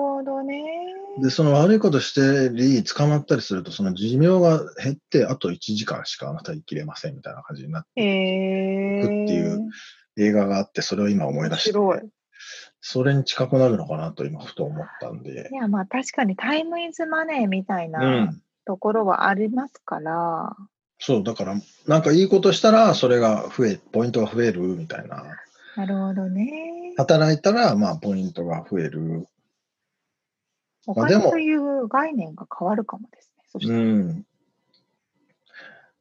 [1.18, 9.06] で、その悪いことしてり、捕まったりすると、その寿命が減って、あと1時間しかあなた生きれませんみたいな感じになって、へえ。
[9.06, 9.70] っていう
[10.18, 11.80] 映画があって、それを今思い出して。
[12.82, 15.56] それに近くなるのかなと今、ふと思ったんでい。
[15.56, 20.56] や、まあ確かにタイムイズマネーみたいうなんところはありますから、
[21.06, 21.56] そう、だから、
[21.86, 25.26] なんかいいことしたら、それが増え、ポイントが増えるみたいな。
[25.76, 26.94] なるほどね。
[26.96, 29.28] 働いたら、まあ、ポイントが増える。
[30.86, 33.44] お金という概念が変わるかもですね。
[33.48, 34.26] そしうたらん。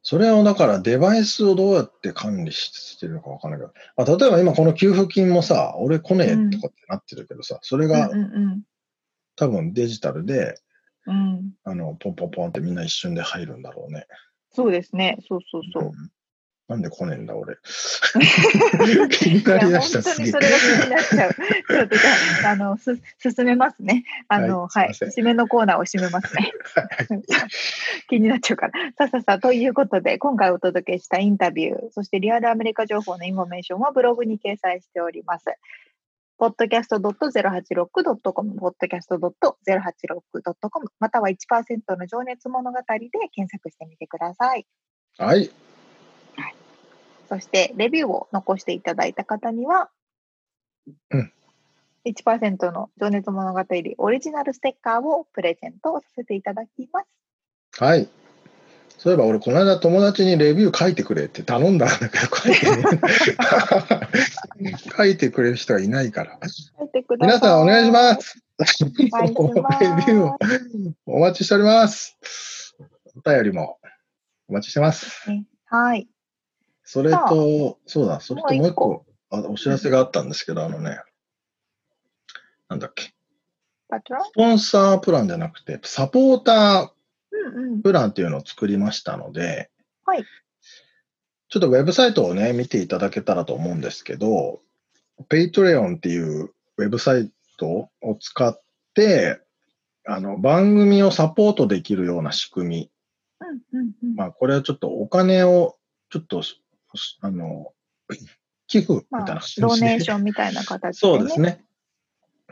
[0.01, 8.63] それをだからデバイスをどうやって管理してるのかわからないけど、あ例えば今この給付金もさ、俺来ねえとかってなってるけどさ、それがうんうん
[9.35, 10.55] 多分デジタルで、
[11.07, 11.15] うん。
[11.15, 11.51] うん。
[11.63, 14.05] あの、ポンポンポンってみんな一瞬で入るんだろうね。
[14.51, 15.17] そうですね。
[15.27, 15.83] そうそうそう。
[15.85, 15.91] ん
[16.73, 17.57] なんで来ねえんだ、俺。
[19.09, 20.39] 気になりだした、本当にそ。
[20.39, 21.33] れが気になっちゃう。
[21.33, 24.03] ちょっとじゃあ、あの、す、進めますね。
[24.27, 26.51] あの、ははいい、すい締めのコーナーを締めますね。
[28.09, 28.91] 気になっちゃうから。
[28.97, 35.45] さあさあさあ、ということで、今回お届けしたインタビュー、そしてリアルアメリカ情報のインフォメーションはブログに掲載しております。
[36.39, 41.37] podcast.086.com、podcast.086.com、または1%
[41.97, 42.85] の情熱物語で
[43.31, 44.65] 検索してみてください。
[45.19, 45.51] はい。
[47.29, 49.89] そして、レビューを残していただいた方には、
[51.11, 51.33] うん
[52.05, 53.65] 1%の情熱物語
[53.97, 57.81] オリジナルステッカーをプレゼントさせていただきます。
[57.81, 58.09] はい。
[58.97, 62.75] そういえば俺、この間友達にレビュー書いてくれって頼んだんだけど、書いて
[64.61, 66.39] ね 書いてくれる人がいないから。
[66.77, 67.39] 書いてください。
[67.39, 68.43] 皆さんお願いします。
[68.79, 70.37] レビューを
[71.05, 72.17] お待ちしております。
[73.15, 73.79] お便りも
[74.47, 75.29] お待ちしてます。
[75.29, 76.07] ねはい。
[76.83, 80.99] それと、そうだ、それともう一個もあお知らせがあったんですけど、あのね、
[82.69, 83.13] なんだっけ、
[83.89, 86.93] スポンサープランじゃなくて、サポータ
[87.31, 87.81] うんうんー。
[87.81, 89.69] プランっていうのを作りましたので、
[90.05, 90.23] はい。
[91.49, 94.61] ちょっとウェブサイトをね、見ていただけたらと思うんですけど、
[95.29, 98.59] Patreon っていうウェブサイトを使っ
[98.93, 99.39] て、
[100.05, 102.91] あの、番組をサポートできるような仕組み。
[103.39, 104.15] うんうんうん。
[104.15, 105.77] まあ、これはちょっとお金を、
[106.09, 106.41] ちょっと、
[107.21, 107.73] あの、
[108.67, 111.39] 寄付みたいなまあ感、じでドネーションみたいな形で、そうです。
[111.39, 111.63] ね。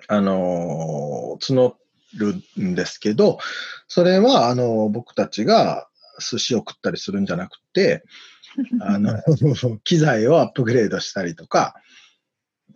[0.08, 1.74] あのー募
[2.18, 3.39] るんですけど、
[3.88, 5.88] それは、あの僕たちが
[6.20, 8.04] 寿司を食ったりするんじゃなくて、
[8.82, 9.18] あの、
[9.84, 11.76] 機材をアップグレードしたりとか、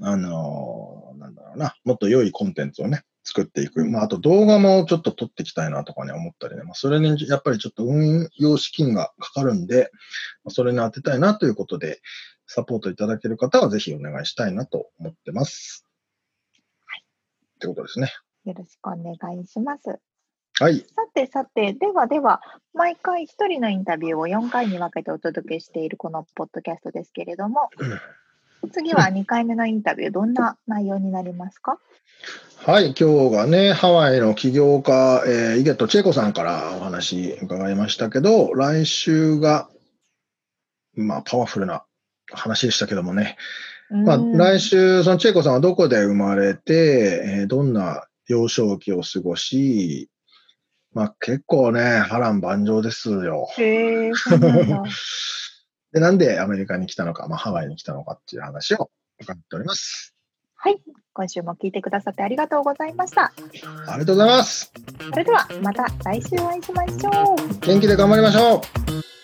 [0.01, 3.83] あのーなんだろうな、もっと良いコンテンツをね、作っていく。
[3.85, 6.63] まあ、あと動画もちょっと撮っていきたいなとかね、思ったりね。
[6.63, 9.89] まあ、それにやっぱりちょっと運用資金がかかるんで、
[10.43, 11.99] まあそれに当てたいなということで、
[12.47, 15.85] サポートいただける方はぜひお願いしたいなと思ってます。
[17.55, 18.11] ってことですね。
[18.45, 19.99] よろしくお願いします。
[20.59, 20.79] はい。
[20.79, 22.41] さてさて、ではでは、
[22.73, 27.69] 毎回一人のインタビューを4回に分けてお届けしているこのポッドキャストですけれども、
[28.67, 31.79] 次は2回目のインタビュー、どんな内容になりますか？
[32.65, 39.69] はい、今日がね、ハワイの起業家、えー、イゲット・チェコさんからお話伺いましたけど、来週が、
[40.95, 41.83] まあ、パワフルな
[42.31, 43.37] 話でしたけどもね、
[43.91, 50.09] まあ、うん来週、そのチェコさんはどこで生まれて、えーどんな幼少期を過ごし、
[50.91, 53.47] まあ結構ね、波乱万丈ですよ。
[53.57, 54.83] へえ、そうなんだ。
[55.95, 60.13] で、なんでアメリカに来たのか、まあハワイに来たのかっていう話を伺っております。
[60.55, 60.81] はい。
[61.13, 63.31] 今週も聞いてくださってありがとうございました。
[63.87, 64.73] ありがとうございます。
[65.09, 67.59] それではまた来週お会いしましょう。
[67.59, 69.14] 元気で頑張りましょう